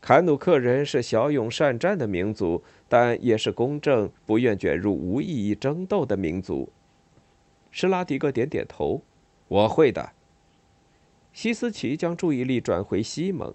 [0.00, 6.68] 坎努克人是骁勇善战的民族，但也是公正、不愿卷入无意义争斗的民族。
[7.72, 9.02] 施拉迪格点点头
[9.48, 10.12] ：“我会的。”
[11.40, 13.54] 西斯奇将注意力转回西蒙：“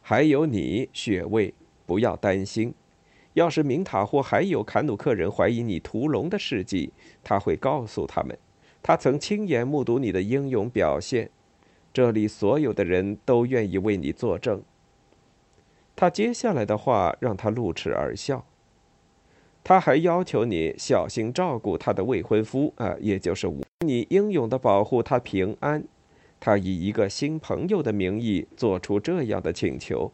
[0.00, 1.52] 还有你，雪卫，
[1.84, 2.72] 不要担心。
[3.32, 6.92] 要是明塔或还有坎努克人怀疑你屠龙的事迹，
[7.24, 8.38] 他会告诉他们。”
[8.80, 11.28] 他曾亲眼目睹你的英勇表现，
[11.92, 14.62] 这里所有的人都愿意为你作证。
[15.96, 18.46] 他接下来的话让他露齿而笑。
[19.64, 25.82] 他还要求你小心照顾他的未婚夫啊，也就是我，你英勇的保护他平安。
[26.40, 30.12] 他以一个新朋友的名义做出这样的请求。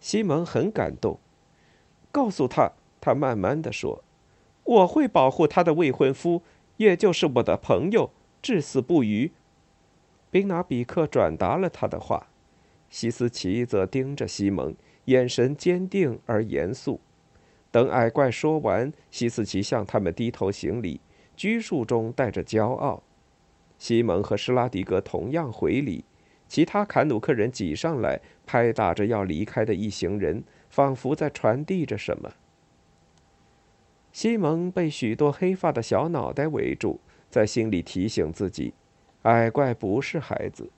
[0.00, 1.18] 西蒙很感动，
[2.10, 4.02] 告诉他，他慢慢的说
[4.64, 6.42] ：“我会保护他的未婚夫。”
[6.78, 9.30] 也就是我的朋友，至死不渝。
[10.30, 12.28] 宾拿比克转达了他的话，
[12.90, 14.74] 西斯奇则盯着西蒙，
[15.04, 17.00] 眼神坚定而严肃。
[17.70, 21.00] 等矮怪说完，西斯奇向他们低头行礼，
[21.36, 23.02] 拘束中带着骄傲。
[23.82, 26.04] 西蒙和施拉迪格同样回礼，
[26.46, 32.30] 其他坎努克人挤上来，拍打着要离开的一行人，仿佛在传递着什么。
[34.12, 38.72] 西蒙被许多黑发的小脑袋围住，在心里提醒自己：
[39.22, 40.70] 矮怪不是孩子。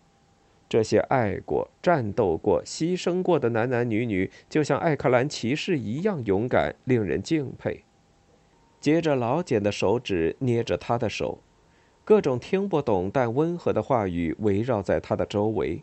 [0.67, 7.85] 这些爱过、战斗过、牺牲过的男男女女，就像艾克兰骑士一样勇敢，令人敬佩。
[8.81, 11.41] 接着，老茧的手指捏着他的手，
[12.05, 15.83] 各种听不懂但温和的话语围绕在他的周围。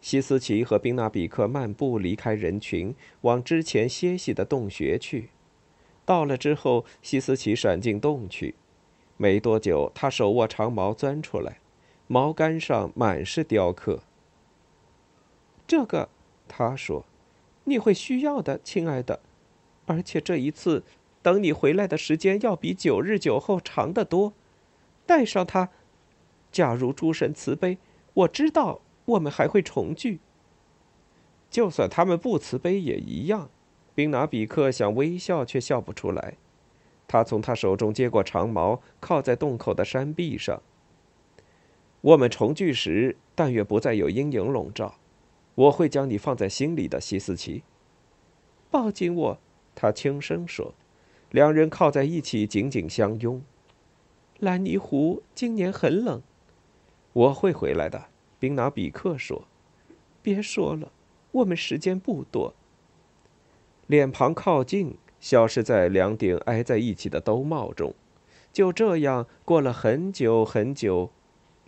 [0.00, 5.28] 西斯奇和宾纳比克漫步离开人群，往之前歇息的洞穴去。
[6.04, 8.54] 到了之后，西斯奇闪进洞去，
[9.16, 11.58] 没多久，他手握长矛钻出来，
[12.08, 14.00] 矛杆上满是雕刻。
[15.68, 16.08] 这个，
[16.48, 17.04] 他说
[17.64, 19.20] ：“你会需要的，亲爱的，
[19.86, 20.82] 而且这一次，
[21.22, 24.32] 等你回来的时间要比九日九后长得多。
[25.10, 25.70] 带上它，
[26.52, 27.78] 假如诸神慈悲，
[28.14, 30.20] 我知道我们还会重聚。
[31.50, 33.50] 就算他们不慈悲也一样。”
[33.92, 36.36] 宾拿比克想微笑，却笑不出来。
[37.08, 40.62] 他从他手中接过长矛，靠在洞口的山壁上。
[42.02, 44.94] 我们重聚时，但愿不再有阴影笼罩。
[45.56, 47.64] 我会将你放在心里的，西斯奇。
[48.70, 49.38] 抱紧我，
[49.74, 50.72] 他轻声说。
[51.32, 53.42] 两人靠在一起，紧紧相拥。
[54.40, 56.22] 兰尼湖今年很冷。
[57.12, 58.06] 我会回来的，
[58.38, 59.44] 宾拿比克说。
[60.22, 60.90] 别说了，
[61.32, 62.54] 我们时间不多。
[63.86, 67.94] 脸庞靠近，消失在两顶挨在一起的兜帽中。
[68.50, 71.10] 就这样过了很久很久，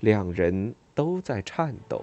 [0.00, 2.02] 两人都在颤抖。